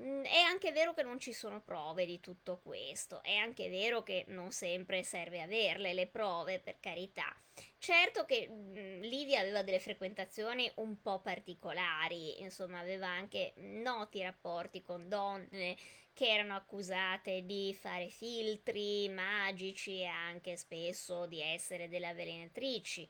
[0.00, 4.02] Mm, è anche vero che non ci sono prove di tutto questo, è anche vero
[4.02, 7.34] che non sempre serve averle le prove, per carità.
[7.78, 14.20] Certo che mh, mm, Livia aveva delle frequentazioni un po' particolari, insomma aveva anche noti
[14.22, 15.76] rapporti con donne
[16.12, 23.08] che erano accusate di fare filtri magici e anche spesso di essere delle avvelenatrici.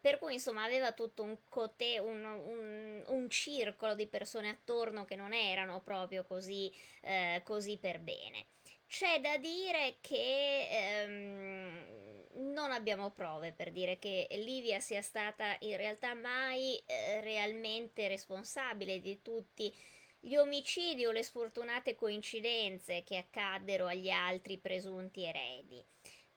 [0.00, 5.16] Per cui insomma aveva tutto un, cote, un, un, un circolo di persone attorno che
[5.16, 6.72] non erano proprio così,
[7.02, 8.46] eh, così per bene.
[8.86, 11.98] C'è da dire che ehm,
[12.38, 19.00] non abbiamo prove per dire che Livia sia stata in realtà mai eh, realmente responsabile
[19.00, 19.74] di tutti
[20.20, 25.84] gli omicidi o le sfortunate coincidenze che accaddero agli altri presunti eredi.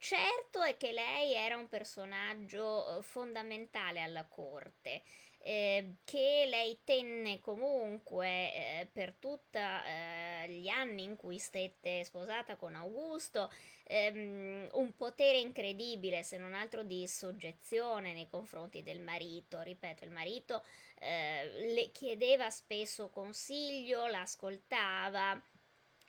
[0.04, 5.04] Certo è che lei era un personaggio eh, fondamentale alla corte,
[5.38, 12.56] eh, che lei tenne comunque eh, per tutti eh, gli anni in cui stette sposata
[12.56, 13.52] con Augusto
[13.84, 19.62] ehm, un potere incredibile, se non altro di soggezione nei confronti del marito.
[19.62, 20.64] Ripeto, il marito
[21.00, 25.40] eh, le chiedeva spesso consiglio, l'ascoltava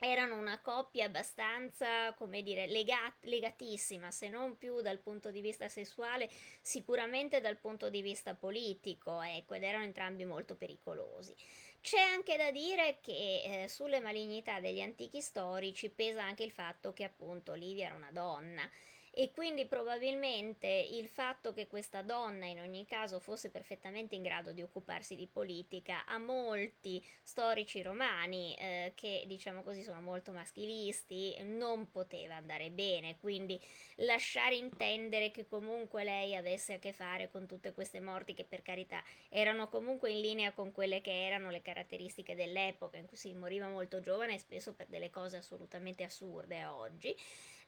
[0.02, 5.68] erano una coppia abbastanza, come dire, legat- legatissima, se non più dal punto di vista
[5.68, 6.28] sessuale,
[6.60, 11.34] sicuramente dal punto di vista politico, ecco, ed erano entrambi molto pericolosi.
[11.80, 16.92] C'è anche da dire che eh, sulle malignità degli antichi storici pesa anche il fatto
[16.92, 18.68] che appunto Livia era una donna
[19.14, 24.52] e quindi probabilmente il fatto che questa donna in ogni caso fosse perfettamente in grado
[24.52, 31.36] di occuparsi di politica a molti storici romani eh, che diciamo così sono molto maschilisti
[31.42, 33.60] non poteva andare bene, quindi
[33.96, 38.62] lasciare intendere che comunque lei avesse a che fare con tutte queste morti che per
[38.62, 43.34] carità erano comunque in linea con quelle che erano le caratteristiche dell'epoca in cui si
[43.34, 47.14] moriva molto giovane e spesso per delle cose assolutamente assurde oggi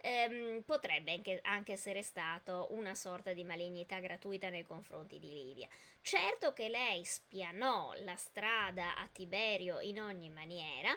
[0.04, 5.66] ehm, potrebbe anche, anche essere stato una sorta di malignità gratuita nei confronti di Livia.
[6.02, 10.96] Certo che lei spianò la strada a Tiberio in ogni maniera,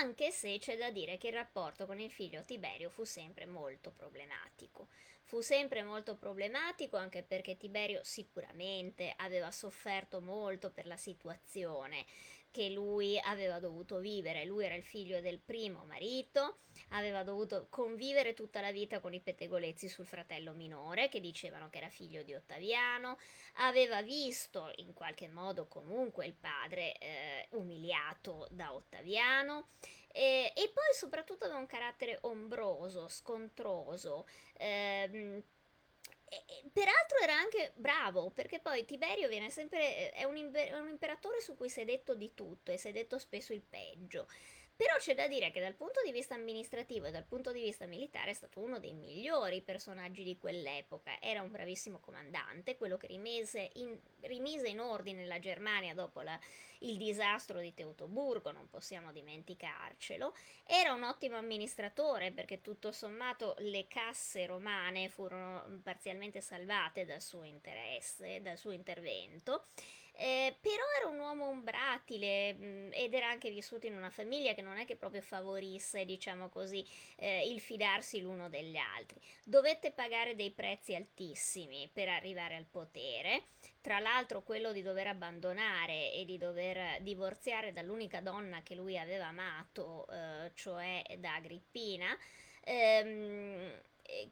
[0.00, 3.92] anche se c'è da dire che il rapporto con il figlio Tiberio fu sempre molto
[3.92, 4.88] problematico.
[5.24, 12.06] Fu sempre molto problematico anche perché Tiberio sicuramente aveva sofferto molto per la situazione
[12.50, 14.46] che lui aveva dovuto vivere.
[14.46, 16.60] Lui era il figlio del primo marito,
[16.90, 21.78] aveva dovuto convivere tutta la vita con i pettegolezzi sul fratello minore, che dicevano che
[21.78, 23.18] era figlio di Ottaviano,
[23.54, 29.68] aveva visto in qualche modo comunque il padre eh, umiliato da Ottaviano.
[30.10, 35.42] E, e, poi soprattutto aveva un carattere ombroso, scontroso, ehm,
[36.72, 41.56] peraltro era anche bravo, perché poi Tiberio viene sempre, è un, è un imperatore su
[41.56, 44.26] cui si è detto di tutto e si è detto spesso il peggio.
[44.78, 47.84] Però c'è da dire che dal punto di vista amministrativo e dal punto di vista
[47.84, 51.20] militare è stato uno dei migliori personaggi di quell'epoca.
[51.20, 56.38] Era un bravissimo comandante, quello che rimise in, rimise in ordine la Germania dopo la,
[56.82, 60.32] il disastro di Teutoburgo, non possiamo dimenticarcelo.
[60.64, 67.42] Era un ottimo amministratore perché tutto sommato le casse romane furono parzialmente salvate dal suo
[67.42, 69.64] interesse, dal suo intervento
[70.20, 74.52] eh, però era un uomo ombratile mh, mm, ed era anche vissuto in una famiglia
[74.52, 76.84] che non è che proprio favorisse, diciamo così,
[77.16, 79.20] eh, il fidarsi l'uno degli altri.
[79.44, 83.44] Dovette pagare dei prezzi altissimi per arrivare al potere,
[83.80, 89.26] tra l'altro quello di dover abbandonare e di dover divorziare dall'unica donna che lui aveva
[89.26, 92.08] amato, eh, cioè da Agrippina.
[92.64, 93.06] Ehm,
[93.60, 93.82] eh,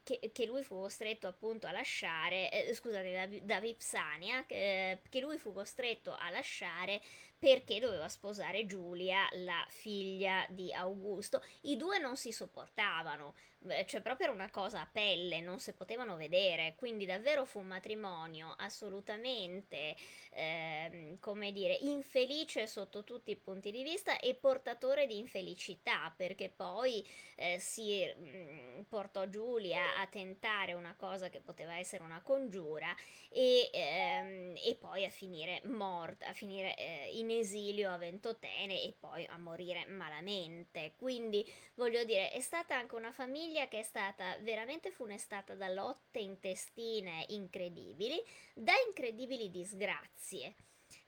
[0.03, 5.21] che, che, lui fu costretto appunto a lasciare, eh, scusate, da, da Vipsania, che, che
[5.21, 7.01] lui fu costretto a lasciare
[7.39, 11.43] perché doveva sposare Giulia, la figlia di Augusto.
[11.63, 13.35] I due non si sopportavano,
[13.87, 17.67] cioè proprio era una cosa a pelle, non si potevano vedere, quindi davvero fu un
[17.67, 19.97] matrimonio assolutamente,
[20.31, 26.51] eh, come dire, infelice sotto tutti i punti di vista e portatore di infelicità, perché
[26.55, 27.07] poi
[27.37, 32.95] eh, si mh, mm, portò Giulia a tentare una cosa che poteva essere una congiura
[33.31, 38.95] e, ehm, e poi a finire morta, a finire eh, in esilio a Ventotene e
[38.99, 40.95] poi a morire malamente.
[40.97, 41.45] Quindi
[41.75, 46.19] voglio dire, è stata anche una famiglia famiglia che è stata veramente funestata da lotte
[46.19, 48.23] intestine incredibili,
[48.55, 50.55] da incredibili disgrazie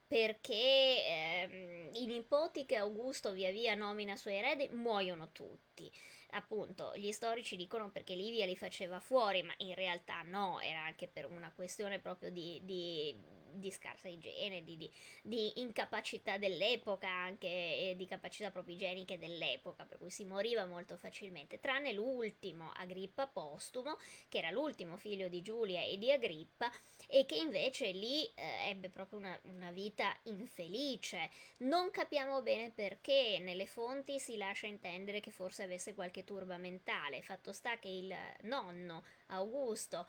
[0.07, 5.93] perché ehm, i nipoti che Augusto via via nomina suoi eredi muoiono tutti.
[6.31, 11.09] Appunto, gli storici dicono perché Livia li faceva fuori, ma in realtà no, era anche
[11.09, 13.15] per una questione proprio di, di
[13.53, 14.91] di scarsa igiene, di, di,
[15.23, 20.97] di, incapacità dell'epoca anche e di capacità proprio igieniche dell'epoca, per cui si moriva molto
[20.97, 26.71] facilmente, tranne l'ultimo Agrippa postumo, che era l'ultimo figlio di Giulia e di Agrippa,
[27.07, 31.31] e che invece lì eh, ebbe proprio una, una vita infelice.
[31.59, 37.23] Non capiamo bene perché, nelle fonti si lascia intendere che forse avesse qualche turba mentale,
[37.23, 40.07] fatto sta che il nonno Augusto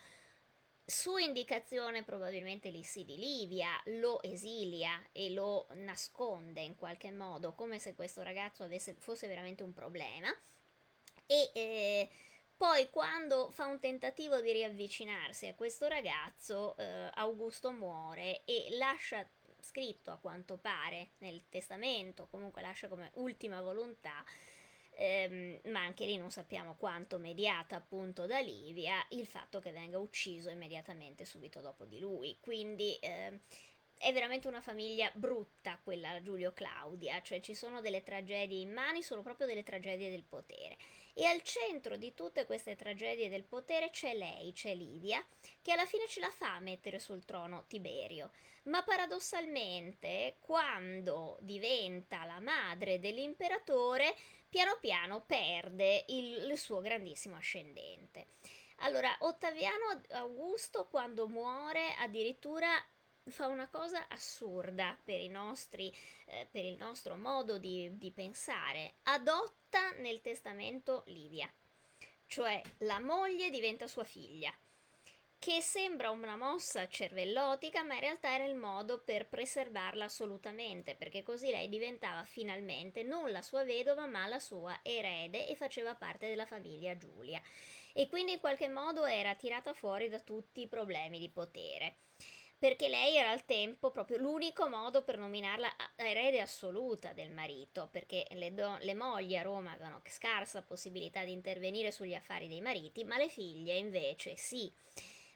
[0.90, 7.78] su indicazione probabilmente Lissi di Livia lo esilia e lo nasconde in qualche modo come
[7.78, 10.36] se questo ragazzo avesse, fosse veramente un problema.
[11.28, 12.10] E eh,
[12.58, 19.28] poi quando fa un tentativo di riavvicinarsi a questo ragazzo eh, Augusto muore e lascia
[19.62, 24.26] scritto a quanto pare nel testamento comunque lascia come ultima volontà
[25.00, 29.98] ehm, ma anche lì non sappiamo quanto mediata appunto da Livia, il fatto che venga
[29.98, 32.38] ucciso immediatamente subito dopo di lui.
[32.42, 33.40] Quindi ehm,
[33.98, 39.02] è veramente una famiglia brutta quella Giulio Claudia, cioè ci sono delle tragedie in mani,
[39.02, 40.78] sono proprio delle tragedie del potere.
[41.14, 45.26] E al centro di tutte queste tragedie del potere c'è lei, c'è Livia,
[45.62, 48.32] che alla fine ce la fa a mettere sul trono Tiberio.
[48.64, 54.16] Ma paradossalmente, quando diventa la madre dell'imperatore,
[54.50, 58.28] piano piano perde il, il suo grandissimo ascendente.
[58.78, 62.70] Allora, Ottaviano Augusto quando muore addirittura
[63.30, 65.94] fa una cosa assurda per, nostri,
[66.26, 71.52] eh, per il nostro modo di, di pensare, adotta nel testamento Livia
[72.30, 74.54] cioè la moglie diventa sua figlia
[75.40, 81.24] che sembra una mossa cervellotica, ma in realtà era il modo per preservarla assolutamente, perché
[81.24, 86.28] così lei diventava finalmente non la sua vedova, ma la sua erede e faceva parte
[86.28, 87.42] della famiglia Giulia.
[87.94, 92.00] E quindi in qualche modo era tirata fuori da tutti i problemi di potere.
[92.60, 98.28] Perché lei era al tempo proprio l'unico modo per nominarla erede assoluta del marito, perché
[98.32, 103.06] le, do- le mogli a Roma avevano scarsa possibilità di intervenire sugli affari dei mariti,
[103.06, 104.70] ma le figlie invece sì.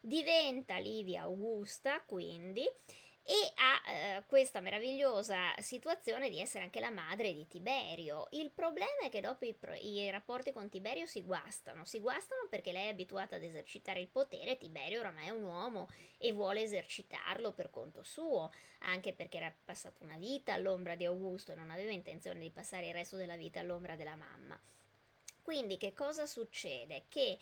[0.05, 2.63] Diventa Livia Augusta, quindi,
[3.25, 8.27] e ha eh, questa meravigliosa situazione di essere anche la madre di Tiberio.
[8.31, 12.73] Il problema è che dopo i, i, rapporti con Tiberio si guastano, si guastano perché
[12.73, 15.87] lei è abituata ad esercitare il potere, Tiberio oramai è un uomo
[16.17, 21.53] e vuole esercitarlo per conto suo, anche perché era passata una vita all'ombra di Augusto
[21.53, 24.61] e non aveva intenzione di passare il resto della vita all'ombra della mamma.
[25.41, 27.05] Quindi che cosa succede?
[27.07, 27.37] Che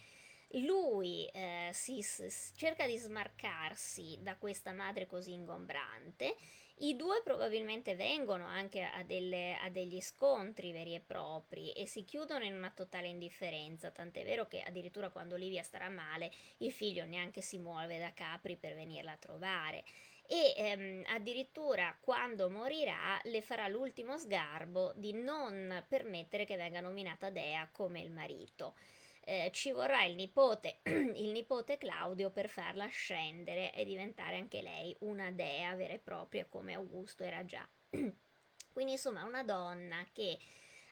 [0.59, 6.35] lui eh, si, si, cerca di smarcarsi da questa madre così ingombrante.
[6.81, 12.03] I due probabilmente vengono anche a, delle, a, degli scontri veri e propri e si
[12.03, 17.05] chiudono in una totale indifferenza, tant'è vero che addirittura quando Olivia starà male il figlio
[17.05, 19.83] neanche si muove da Capri per venirla a trovare
[20.25, 27.29] e ehm, addirittura quando morirà le farà l'ultimo sgarbo di non permettere che venga nominata
[27.29, 28.75] Dea come il marito
[29.23, 34.95] eh, ci vorrà il nipote, il nipote Claudio per farla scendere e diventare anche lei
[35.01, 37.67] una dea vera e propria come Augusto era già.
[38.71, 40.37] Quindi insomma una donna che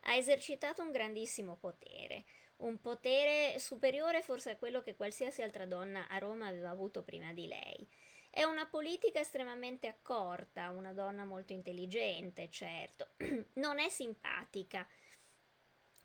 [0.04, 2.26] ha esercitato un grandissimo potere,
[2.58, 7.34] un potere superiore forse a quello che qualsiasi altra donna a Roma aveva avuto prima
[7.34, 7.88] di lei.
[8.32, 13.10] È una politica estremamente accorta, una donna molto intelligente, certo,
[13.56, 14.88] non è simpatica,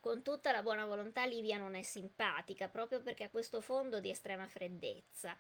[0.05, 4.11] con tutta la buona volontà Livia non è simpatica, proprio perché ha questo fondo di
[4.11, 5.35] estrema freddezza.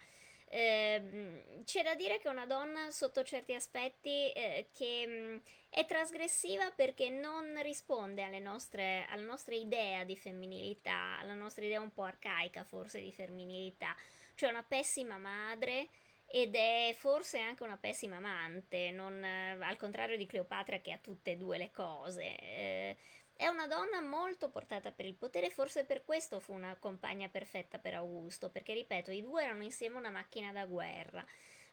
[0.48, 5.36] Eh, c'è da dire che è una donna sotto certi aspetti eh, che mh, mm,
[5.68, 11.92] è trasgressiva perché non risponde nostre, alla nostra idea di femminilità, alla nostra idea un
[11.92, 13.94] po' arcaica forse di femminilità.
[14.34, 15.88] Cioè una pessima madre
[16.26, 21.32] ed è forse anche una pessima amante, non, al contrario di Cleopatra che ha tutte
[21.32, 22.38] e due le cose.
[22.38, 22.96] Eh,
[23.36, 27.78] è una donna molto portata per il potere, forse per questo fu una compagna perfetta
[27.78, 31.24] per Augusto, perché ripeto, i due erano insieme una macchina da guerra.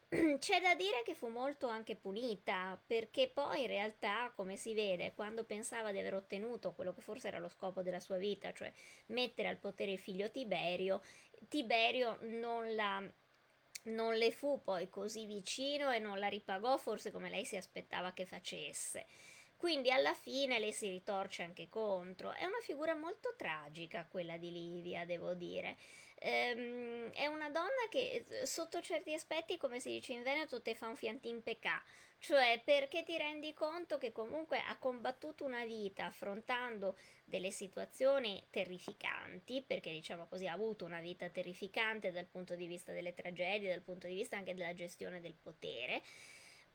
[0.38, 5.14] C'è da dire che fu molto anche punita, perché poi in realtà, come si vede,
[5.14, 8.72] quando pensava di aver ottenuto quello che forse era lo scopo della sua vita, cioè
[9.06, 11.02] mettere al potere il figlio Tiberio,
[11.48, 13.02] Tiberio non la
[13.84, 18.12] non le fu poi così vicino e non la ripagò forse come lei si aspettava
[18.12, 19.06] che facesse.
[19.62, 22.32] Quindi alla fine lei si ritorce anche contro.
[22.32, 25.76] È una figura molto tragica quella di Livia, devo dire.
[26.18, 30.88] Ehm, è una donna che sotto certi aspetti, come si dice in Veneto, te fa
[30.88, 31.80] un fiantin pecà.
[32.18, 39.62] Cioè, perché ti rendi conto che comunque ha combattuto una vita affrontando delle situazioni terrificanti,
[39.64, 43.82] perché diciamo così ha avuto una vita terrificante dal punto di vista delle tragedie, dal
[43.82, 46.02] punto di vista anche della gestione del potere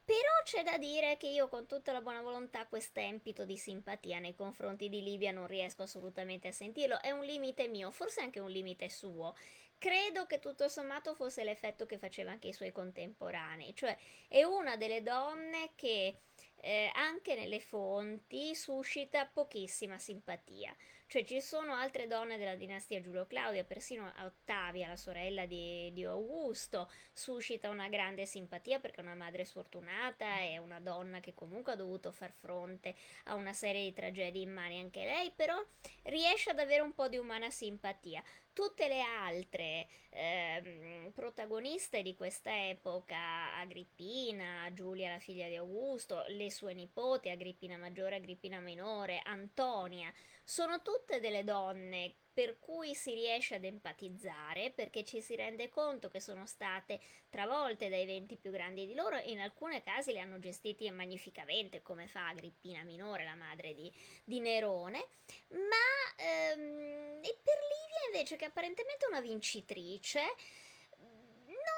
[0.08, 4.36] però c'è da dire che io con tutta la buona volontà quest'empito di simpatia nei
[4.36, 8.49] confronti di Livia non riesco assolutamente a sentirlo, è un limite mio, forse anche un
[8.49, 9.36] limite suo.
[9.78, 13.97] Credo che tutto sommato fosse l'effetto che faceva anche i suoi contemporanei, cioè
[14.30, 16.22] è una delle donne che
[16.62, 20.76] eh, anche nelle fonti suscita pochissima simpatia.
[21.10, 26.03] Cioè ci sono altre donne della dinastia Giulio Claudia, persino Ottavia, la sorella di, di,
[26.03, 31.72] Augusto, suscita una grande simpatia perché è una madre sfortunata, è una donna che comunque
[31.72, 32.93] ha dovuto far fronte
[33.26, 35.55] a una serie di tragedie immani anche lei, però
[36.03, 38.22] riesce ad avere un po' di umana simpatia
[38.58, 46.49] tutte le altre eh, protagoniste di questa epoca, Agrippina, Giulia la figlia di Augusto, le
[46.49, 50.12] sue nipoti, Agrippina maggiore, Agrippina minore, Antonia,
[50.43, 56.07] sono tutte delle donne per cui si riesce ad empatizzare perché ci si rende conto
[56.07, 56.99] che sono state
[57.31, 61.81] travolte dai eventi più grandi di loro e in alcuni casi le hanno gestiti magnificamente
[61.81, 63.91] come fa Agrippina minore, la madre di,
[64.23, 65.03] di Nerone,
[65.49, 70.21] ma ehm, e per Livia invece che apparentemente è una vincitrice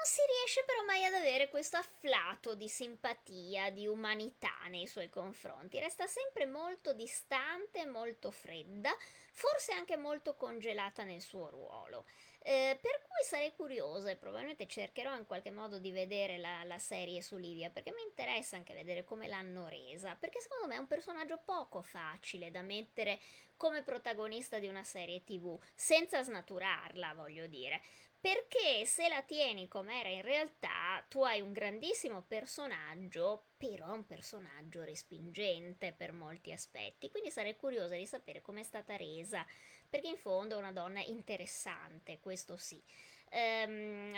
[0.00, 5.10] non si riesce però mai ad avere questo afflato di simpatia, di umanità nei suoi
[5.10, 5.78] confronti.
[5.78, 8.96] Resta sempre molto distante, molto fredda,
[9.30, 12.04] forse anche molto congelata nel suo ruolo.
[12.42, 16.78] Eh, per cui sarei curiosa e probabilmente cercherò in qualche modo di vedere la, la,
[16.78, 20.78] serie su Livia perché mi interessa anche vedere come l'hanno resa perché secondo me è
[20.78, 23.20] un personaggio poco facile da mettere
[23.58, 27.82] come protagonista di una serie tv, senza snaturarla, voglio dire.
[28.20, 34.04] Perché se la tieni come era in realtà, tu hai un grandissimo personaggio, però un
[34.04, 37.08] personaggio respingente per molti aspetti.
[37.10, 39.44] Quindi sarei curiosa di sapere come è stata resa,
[39.88, 42.82] perché in fondo è una donna interessante, questo sì.
[43.30, 44.14] Ehm,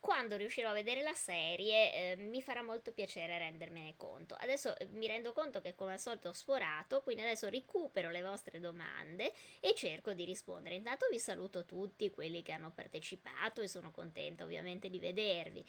[0.00, 4.34] quando riuscirò a vedere la serie eh, mi farà molto piacere rendermene conto.
[4.34, 8.22] Adesso eh, mi rendo conto che come al solito ho sforato, quindi adesso recupero le
[8.22, 10.74] vostre domande e cerco di rispondere.
[10.74, 15.64] Intanto vi saluto tutti quelli che hanno partecipato e sono contenta ovviamente di vedervi.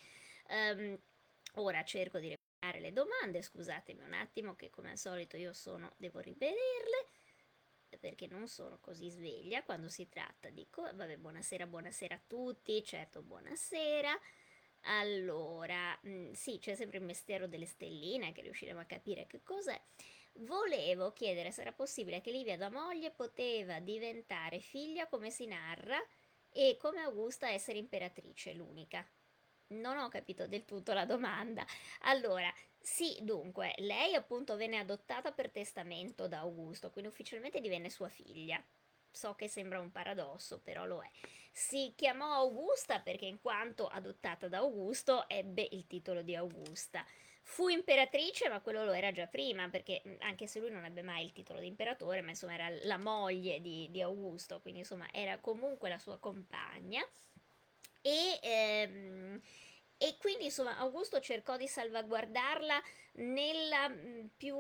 [0.50, 0.98] Um,
[1.56, 5.94] ora cerco di recuperare le domande, scusatemi un attimo che come al solito io sono,
[5.98, 7.08] devo rivederle
[7.98, 10.68] perché non sono così sveglia quando si tratta di...
[10.70, 14.18] Co- vabbè, buonasera, buonasera a tutti, certo, buonasera.
[14.86, 19.42] Allora, mh, mm, sì, c'è sempre il mistero delle stelline che riusciremo a capire che
[19.44, 19.80] cos'è.
[20.34, 25.98] Volevo chiedere se era possibile che Livia da moglie poteva diventare figlia come si narra
[26.50, 29.06] e come Augusta essere imperatrice, l'unica.
[29.68, 31.66] Non ho capito del tutto la domanda.
[32.02, 32.52] Allora,
[32.82, 38.64] sì, dunque, lei appunto venne adottata per testamento da Augusto, quindi ufficialmente divenne sua figlia.
[39.14, 41.10] So che sembra un paradosso, però lo è.
[41.52, 47.06] Si chiamò Augusta perché in quanto adottata da Augusto ebbe il titolo di Augusta.
[47.44, 51.26] Fu imperatrice, ma quello lo era già prima, perché anche se lui non ebbe mai
[51.26, 55.38] il titolo di imperatore, ma insomma era la moglie di, di Augusto, quindi insomma era
[55.40, 57.06] comunque la sua compagna.
[58.02, 59.42] E ehm,
[60.02, 62.82] e quindi insomma Augusto cercò di salvaguardarla
[63.18, 64.58] nel mm, più,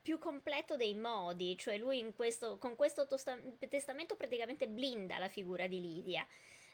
[0.00, 5.66] più, completo dei modi, cioè lui questo, con questo tosta- testamento praticamente blinda la figura
[5.66, 6.24] di Lidia,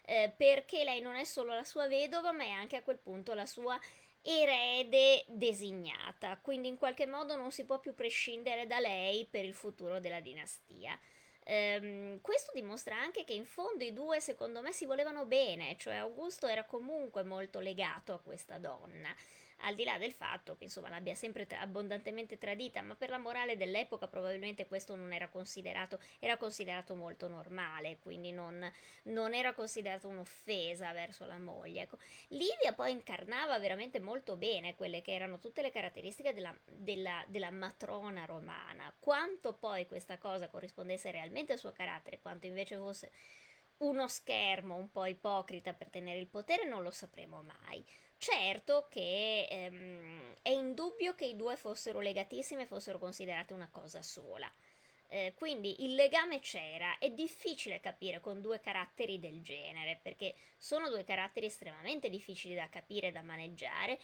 [0.05, 3.33] eh, perché lei non è solo la sua vedova, ma è anche a quel punto
[3.33, 3.79] la sua
[4.21, 9.55] erede designata, quindi in qualche modo non si può più prescindere da lei per il
[9.55, 10.99] futuro della dinastia.
[11.51, 15.95] Ehm, questo dimostra anche che in fondo i due, secondo me, si volevano bene, cioè
[15.95, 19.09] Augusto era comunque molto legato a questa donna
[19.61, 23.17] al di là del fatto che insomma l'abbia sempre tra- abbondantemente tradita, ma per la
[23.17, 28.71] morale dell'epoca probabilmente questo non era considerato, era considerato molto normale, quindi non,
[29.03, 31.83] non era considerato un'offesa verso la moglie.
[31.83, 31.97] Ecco.
[32.29, 37.51] Livia poi incarnava veramente molto bene quelle che erano tutte le caratteristiche della, della, della
[37.51, 43.11] matrona romana, quanto poi questa cosa corrispondesse realmente al suo carattere, quanto invece fosse
[43.79, 47.85] uno schermo un po' ipocrita per tenere il potere non lo sapremo mai.
[48.21, 54.01] Certo che ehm, è indubbio che i due fossero legatissimi e fossero considerati una cosa
[54.01, 54.51] sola.
[55.07, 60.89] Eh, quindi il legame c'era, è difficile capire con due caratteri del genere, perché sono
[60.89, 63.97] due caratteri estremamente difficili da capire e da maneggiare,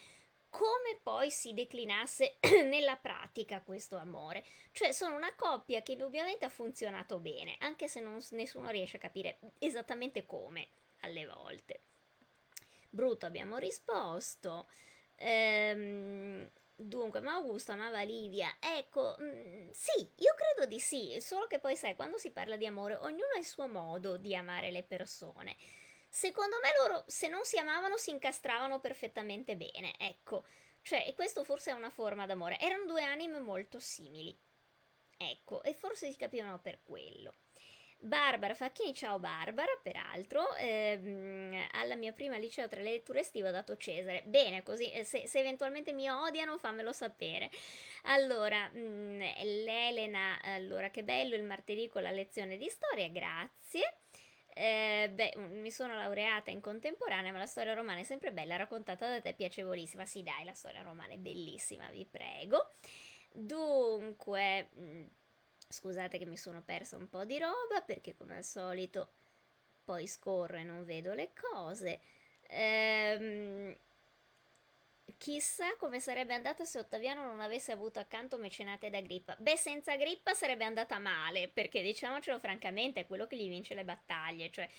[0.49, 4.45] come poi si declinasse nella pratica questo amore.
[4.71, 8.99] Cioè sono una coppia che indubbiamente ha funzionato bene, anche se non, nessuno riesce a
[9.01, 10.69] capire esattamente come
[11.01, 11.81] alle volte.
[12.95, 14.69] Brutto abbiamo risposto.
[15.15, 18.55] Ehm, dunque, ma Augusto amava Livia?
[18.59, 22.55] Ecco, mh, mm, sì, io credo di sì, solo che poi sai, quando si parla
[22.55, 25.57] di amore, ognuno ha il suo modo di amare le persone.
[26.07, 30.45] Secondo me loro, se non si amavano, si incastravano perfettamente bene, ecco.
[30.81, 32.57] Cioè, questo forse è una forma d'amore.
[32.59, 34.37] Erano due anime molto simili.
[35.17, 37.33] Ecco, e forse si capivano per quello.
[37.97, 43.51] Barbara Facchini, ciao Barbara, peraltro, ehm, alla mia prima liceo tra le letture estive ho
[43.51, 44.21] dato Cesare.
[44.25, 47.49] Bene, così eh, se, se eventualmente mi odiano fammelo sapere.
[48.03, 49.21] Allora, mh, mm,
[49.63, 54.01] l'Elena, allora che bello il martedì con la lezione di storia, grazie.
[54.53, 59.09] Eh, beh, mi sono laureata in contemporanea, ma la storia romana è sempre bella, raccontata
[59.09, 60.05] da te, piacevolissima.
[60.05, 62.75] Sì, dai, la storia romana è bellissima, vi prego.
[63.33, 65.05] Dunque, mm,
[65.67, 69.09] Scusate che mi sono persa un po' di roba perché come al solito
[69.83, 71.99] poi scorro e non vedo le cose.
[72.47, 73.75] Ehm,
[75.17, 79.35] chissà come sarebbe andata se Ottaviano non avesse avuto accanto mecenate da Grippa.
[79.39, 83.85] Beh, senza Grippa sarebbe andata male, perché diciamocelo francamente, è quello che gli vince le
[83.85, 84.69] battaglie, cioè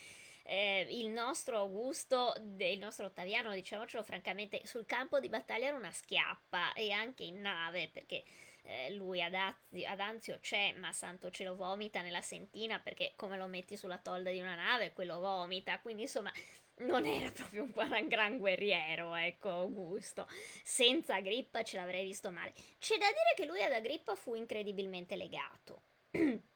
[0.43, 5.93] eh, il nostro Augusto, il nostro Ottaviano, diciamocelo francamente, sul campo di battaglia era una
[5.93, 8.25] schiappa e anche in nave, perché
[8.67, 13.13] eh, lui ad, Azio, ad Anzio c'è, ma santo ce lo vomita nella sentina perché
[13.17, 16.33] come lo metti sulla tolda di una nave, quello vomita, quindi insomma
[16.79, 20.29] non era proprio un gran guerriero, ecco, Augusto.
[20.63, 22.53] Senza Agrippa ce l'avrei visto male.
[22.79, 25.83] C'è da dire che lui ad Agrippa fu incredibilmente legato.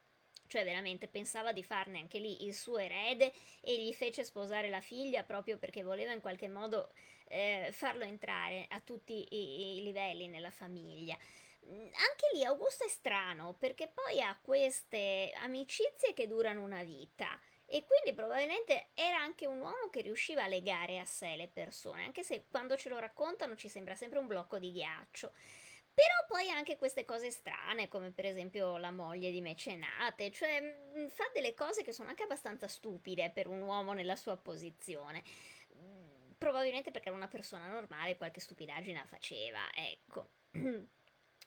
[0.50, 4.80] cioè veramente pensava di farne anche lì il suo erede e gli fece sposare la
[4.80, 6.92] figlia proprio perché voleva in qualche modo
[7.28, 11.16] eh, farlo entrare a tutti i, i livelli nella famiglia.
[11.62, 17.84] Anche lì Augusto è strano perché poi ha queste amicizie che durano una vita e
[17.84, 22.24] quindi probabilmente era anche un uomo che riusciva a legare a sé le persone, anche
[22.24, 25.32] se quando ce lo raccontano ci sembra sempre un blocco di ghiaccio.
[25.92, 31.08] Però poi anche queste cose strane, come per esempio la moglie di Mecenate, cioè mh,
[31.08, 35.22] fa delle cose che sono anche abbastanza stupide per un uomo nella sua posizione.
[35.76, 40.30] Mm, Probabilmente perché era una persona normale, qualche stupidaggine la faceva, ecco.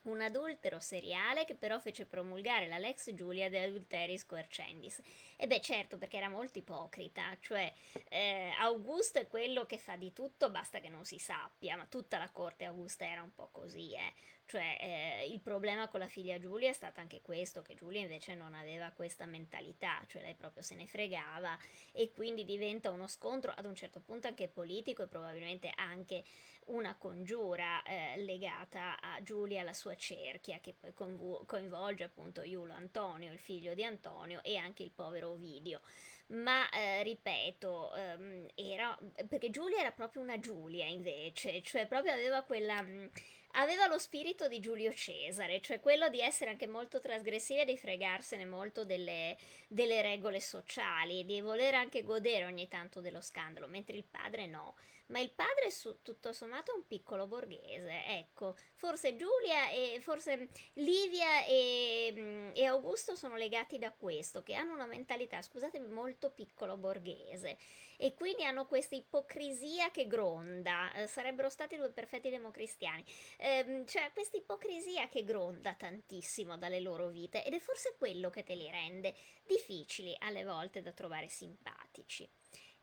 [0.03, 5.01] Un adultero seriale che però fece promulgare la Lex Giulia de Adulteris Coercendis.
[5.37, 7.73] E beh, certo, perché era molto ipocrita, cioè
[8.09, 12.17] eh, Augusto è quello che fa di tutto, basta che non si sappia, ma tutta
[12.17, 14.13] la corte Augusta era un po' così, eh.
[14.45, 18.35] Cioè, eh, il problema con la figlia Giulia è stato anche questo, che Giulia invece
[18.35, 21.57] non aveva questa mentalità, cioè lei proprio se ne fregava
[21.91, 26.23] e quindi diventa uno scontro ad un certo punto anche politico e probabilmente anche
[26.65, 32.73] una congiura eh, legata a Giulia alla sua cerchia, che poi convu- coinvolge appunto Iulo
[32.73, 35.81] Antonio, il figlio di Antonio, e anche il povero Ovidio.
[36.27, 38.97] Ma eh, ripeto, ehm, era
[39.27, 42.81] perché Giulia era proprio una Giulia invece, cioè proprio aveva quella.
[42.81, 43.11] mh,
[43.55, 47.77] Aveva lo spirito di Giulio Cesare, cioè quello di essere anche molto trasgressiva e di
[47.77, 53.95] fregarsene molto delle, delle regole sociali, di voler anche godere ogni tanto dello scandalo, mentre
[53.95, 54.75] il padre no.
[55.13, 58.55] Ma il padre su- tutto sommato un piccolo borghese, ecco.
[58.73, 64.73] Forse Giulia e forse Livia e, mm, e Augusto sono legati da questo, che hanno
[64.73, 67.57] una mentalità, scusatemi, molto piccolo borghese.
[67.97, 73.05] E quindi hanno questa ipocrisia che gronda, eh, sarebbero stati due perfetti democristiani,
[73.37, 78.43] Ehm, cioè questa ipocrisia che gronda tantissimo dalle loro vite ed è forse quello che
[78.43, 79.13] te li rende
[79.45, 82.27] difficili alle volte da trovare simpatici.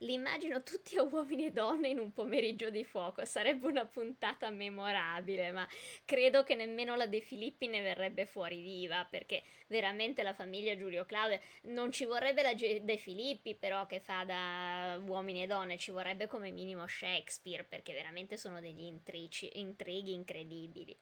[0.03, 4.49] Li immagino tutti a uomini e donne in un pomeriggio di fuoco, sarebbe una puntata
[4.49, 5.69] memorabile, ma
[6.07, 11.05] credo che nemmeno la De Filippi ne verrebbe fuori viva, perché veramente la famiglia Giulio
[11.05, 15.91] Claudio non ci vorrebbe la De Filippi però che fa da uomini e donne, ci
[15.91, 20.99] vorrebbe come minimo Shakespeare, perché veramente sono degli intrici- intrighi incredibili.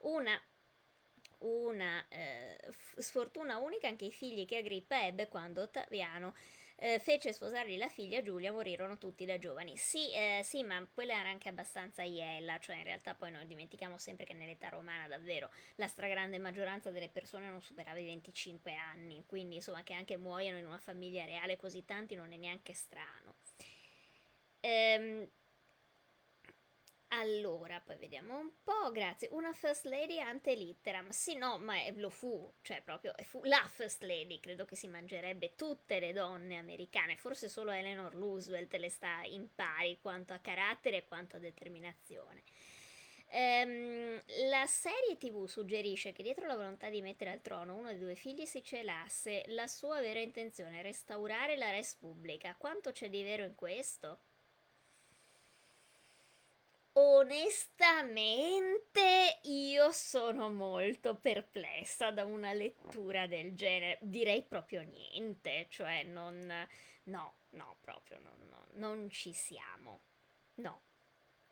[0.00, 0.38] Una
[1.38, 2.58] una eh,
[2.96, 6.34] sfortuna unica anche i figli che Agrippa ebbe quando Ottaviano
[6.76, 9.76] eh, fece sposargli la figlia Giulia, morirono tutti da giovani.
[9.76, 13.98] Sì, eh, sì, ma quella era anche abbastanza iella, cioè in realtà poi noi dimentichiamo
[13.98, 19.24] sempre che nell'età romana davvero la stragrande maggioranza delle persone non superava i 25 anni,
[19.26, 23.36] quindi insomma che anche muoiano in una famiglia reale così tanti non è neanche strano.
[24.60, 25.28] Ehm,
[27.08, 29.28] allora, poi vediamo un po', grazie.
[29.32, 31.08] Una first lady ante litteram.
[31.10, 34.40] Sì, no, ma è- lo fu, cioè proprio fu la first lady.
[34.40, 37.16] Credo che si mangerebbe tutte le donne americane.
[37.16, 42.42] Forse solo Eleanor Roosevelt le sta in pari quanto a carattere e quanto a determinazione.
[43.28, 44.20] Ehm,
[44.50, 48.14] la serie TV suggerisce che dietro la volontà di mettere al trono uno dei due
[48.14, 52.54] figli si celasse la sua vera intenzione, restaurare la res pubblica.
[52.56, 54.20] Quanto c'è di vero in questo?
[56.98, 63.98] Onestamente, io sono molto perplessa da una lettura del genere.
[64.00, 66.50] Direi proprio niente, cioè non...
[67.04, 70.00] No, no, proprio no, no, non ci siamo.
[70.54, 70.84] No,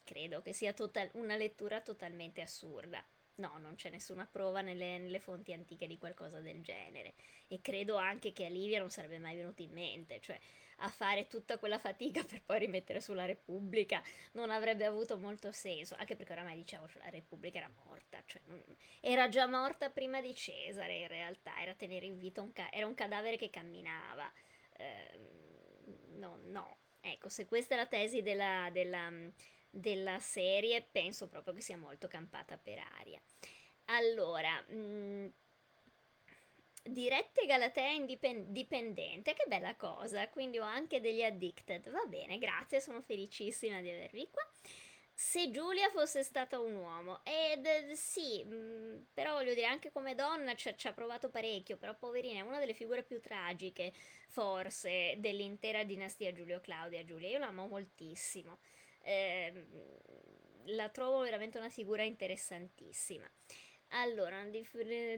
[0.02, 3.04] credo che sia total- una lettura totalmente assurda.
[3.36, 7.16] No, non c'è nessuna prova nelle, nelle fonti antiche di qualcosa del genere.
[7.48, 10.40] E credo anche che a Livia non sarebbe mai venuto in mente, cioè
[10.78, 14.02] a fare tutta quella fatica per poi rimettere sulla Repubblica
[14.32, 18.62] non avrebbe avuto molto senso, anche perché oramai diciamo la Repubblica era morta, cioè, non-
[19.00, 22.86] era già morta prima di Cesare in realtà, era tenere in vita un, ca- era
[22.86, 24.32] un cadavere che camminava.
[24.76, 26.78] Ehm, no, no.
[27.00, 29.10] Ecco, se questa è la tesi della, della,
[29.70, 33.20] della serie, penso proprio che sia molto campata per aria.
[33.86, 35.26] Allora, mh,
[36.84, 41.90] dirette Galatea indipen- dipendente, che bella cosa, quindi ho anche degli addicted.
[41.90, 44.42] Va bene, grazie, sono felicissima di avervi qua.
[45.16, 50.14] Se Giulia fosse stata un uomo, ed eh, sì, mh, però voglio dire, anche come
[50.16, 53.92] donna ci ha provato parecchio, però poverina è una delle figure più tragiche,
[54.28, 57.28] forse, dell'intera dinastia Giulio-Claudia Giulia.
[57.28, 58.58] Io l'amo moltissimo.
[59.02, 59.64] Ehm,
[60.68, 63.28] la trovo veramente una figura interessantissima.
[63.96, 64.50] Allora, una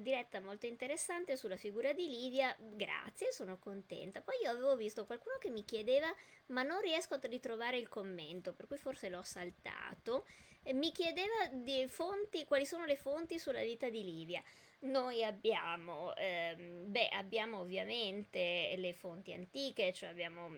[0.01, 4.21] diretta molto interessante sulla figura di Livia, grazie, sono contenta.
[4.21, 6.15] Poi io avevo visto qualcuno che mi chiedeva,
[6.49, 10.27] ma non riesco a ritrovare il commento, per cui forse l'ho saltato,
[10.75, 14.43] mi chiedeva di fonti, quali sono le fonti sulla vita di Livia.
[14.81, 20.55] Noi abbiamo, ehm, beh, abbiamo ovviamente le fonti antiche, cioè abbiamo,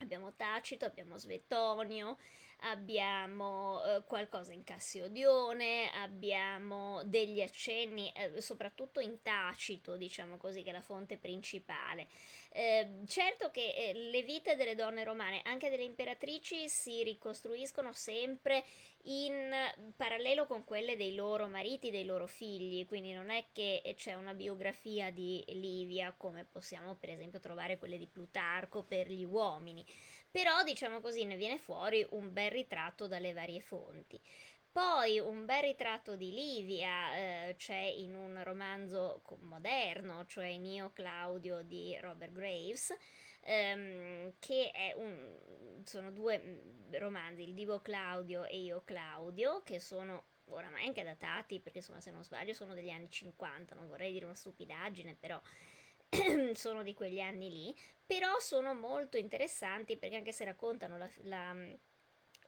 [0.00, 2.18] abbiamo Tacito, abbiamo Svetonio,
[2.62, 10.70] abbiamo eh, qualcosa in Cassiodione, abbiamo degli accenni, eh, soprattutto in Tacito, diciamo così, che
[10.70, 12.08] è la fonte principale.
[12.52, 18.64] Eh, certo che eh, le vite delle donne romane, anche delle imperatrici, si ricostruiscono sempre
[19.04, 19.50] in
[19.96, 24.34] parallelo con quelle dei loro mariti, dei loro figli, quindi non è che c'è una
[24.34, 29.84] biografia di Livia come possiamo per esempio trovare quelle di Plutarco per gli uomini,
[30.30, 34.20] però diciamo così ne viene fuori un bel ritratto dalle varie fonti.
[34.72, 37.16] Poi un bel ritratto di Livia
[37.48, 42.94] eh, c'è in un romanzo moderno, cioè in Io Claudio di Robert Graves,
[43.40, 50.26] ehm, che un, sono due mm, romanzi, Il Divo Claudio e Io Claudio, che sono
[50.50, 54.24] oramai anche datati, perché insomma se non sbaglio sono degli anni 50, non vorrei dire
[54.24, 55.40] una stupidaggine, però
[56.54, 61.78] sono di quegli anni lì, però sono molto interessanti perché anche se raccontano la, la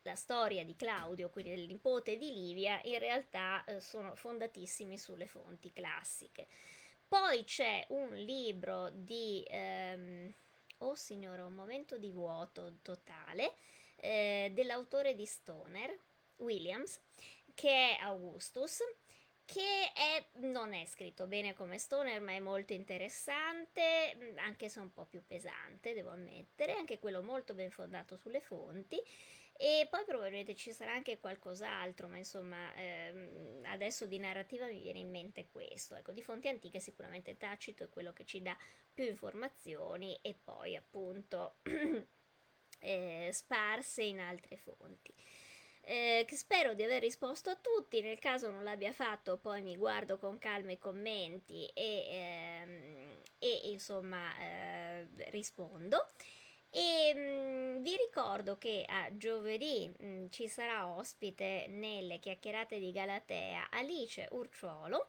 [0.03, 5.27] la storia di Claudio, quindi del nipote di Livia, in realtà eh, sono fondatissimi sulle
[5.27, 6.49] fonti classiche.
[7.07, 9.45] Poi c'è un libro di...
[9.49, 10.33] Ehm,
[10.79, 13.55] oh signora, un momento di vuoto totale,
[13.97, 15.97] eh, dell'autore di Stoner,
[16.37, 16.99] Williams,
[17.55, 18.81] che è Augustus,
[19.53, 24.91] che è, non è scritto bene come Stoner, ma è molto interessante, anche se un
[24.93, 28.99] po' più pesante, devo ammettere, anche quello molto ben fondato sulle fonti.
[29.55, 35.01] E poi probabilmente ci sarà anche qualcos'altro, ma insomma, ehm, adesso di narrativa mi viene
[35.01, 35.95] in mente questo.
[35.95, 38.57] Ecco, di fonti antiche sicuramente Tacito è quello che ci dà
[38.93, 41.57] più informazioni e poi appunto
[42.81, 45.15] eh, sparse in altre fonti.
[45.85, 50.17] Eh, spero di aver risposto a tutti, nel caso non l'abbia fatto poi mi guardo
[50.17, 56.11] con calma i commenti e, ehm, e insomma eh, rispondo.
[56.71, 62.79] E mh, mm, vi ricordo che a giovedì mh, mm, ci sarà ospite nelle chiacchierate
[62.79, 65.09] di Galatea Alice Urciolo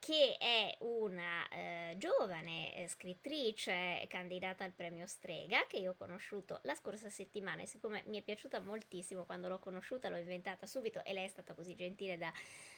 [0.00, 6.60] che è una eh, giovane eh, scrittrice candidata al premio Strega che io ho conosciuto
[6.62, 11.04] la scorsa settimana e siccome mi è piaciuta moltissimo quando l'ho conosciuta l'ho inventata subito
[11.04, 12.32] e lei è stata così gentile da,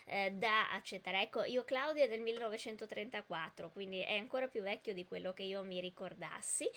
[0.06, 1.22] eh, da accettare.
[1.22, 5.62] Ecco, io Claudia è del 1934, quindi è ancora più vecchio di quello che io
[5.62, 6.68] mi ricordassi.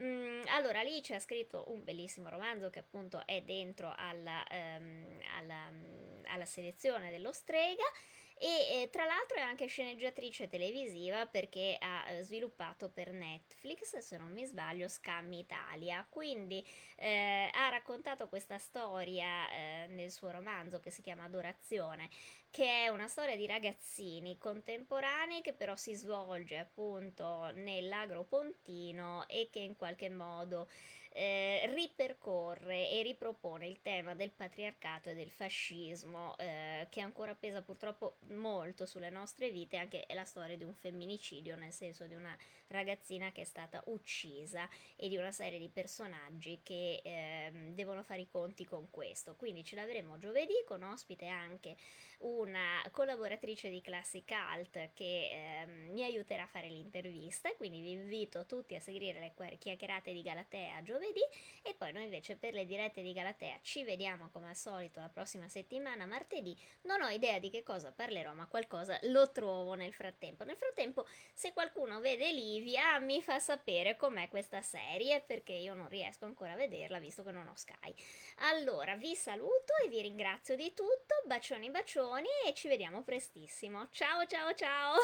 [0.00, 5.66] Mm, allora, Alice ha scritto un bellissimo romanzo che appunto è dentro alla, um, alla,
[5.68, 7.84] um, alla selezione dello Strega
[8.40, 14.16] e eh, tra l'altro è anche sceneggiatrice televisiva perché ha eh, sviluppato per Netflix, se
[14.16, 16.06] non mi sbaglio, Scam Italia.
[16.08, 16.64] Quindi
[16.96, 22.08] eh, ha raccontato questa storia eh, nel suo romanzo che si chiama Adorazione,
[22.50, 29.58] che è una storia di ragazzini contemporanei che però si svolge appunto nell'agropontino e che
[29.60, 30.68] in qualche modo
[31.12, 37.62] eh, ripercorre e ripropone il tema del patriarcato e del fascismo eh, che ancora pesa
[37.62, 42.36] purtroppo molto sulle nostre vite, anche la storia di un femminicidio, nel senso di una
[42.68, 48.20] ragazzina che è stata uccisa e di una serie di personaggi che eh, devono fare
[48.20, 49.34] i conti con questo.
[49.36, 51.76] Quindi ce l'avremo giovedì con ospite anche
[52.18, 58.46] una collaboratrice di Classic Alt che eh, mi aiuterà a fare l'intervista, quindi vi invito
[58.46, 61.20] tutti a seguire le chiacchierate di Galatea giovedì
[61.62, 65.08] e poi noi invece per le dirette di Galatea ci vediamo come al solito la
[65.08, 66.56] prossima settimana martedì.
[66.82, 70.44] Non ho idea di che cosa parlerò, ma qualcosa lo trovo nel frattempo.
[70.44, 75.88] Nel frattempo, se qualcuno vede Livia, mi fa sapere com'è questa serie perché io non
[75.88, 77.94] riesco ancora a vederla visto che non ho Sky.
[78.38, 81.14] Allora, vi saluto e vi ringrazio di tutto.
[81.26, 81.70] Bacioni bacioni
[82.08, 83.88] bacioni e ci vediamo prestissimo.
[83.90, 84.96] Ciao ciao ciao!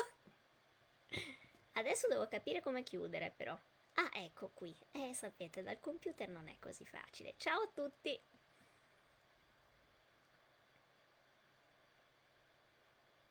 [1.72, 3.58] Adesso devo capire come chiudere però.
[3.94, 4.74] Ah, ecco qui.
[4.92, 7.34] Eh, sapete, dal computer non è così facile.
[7.36, 8.18] Ciao a tutti!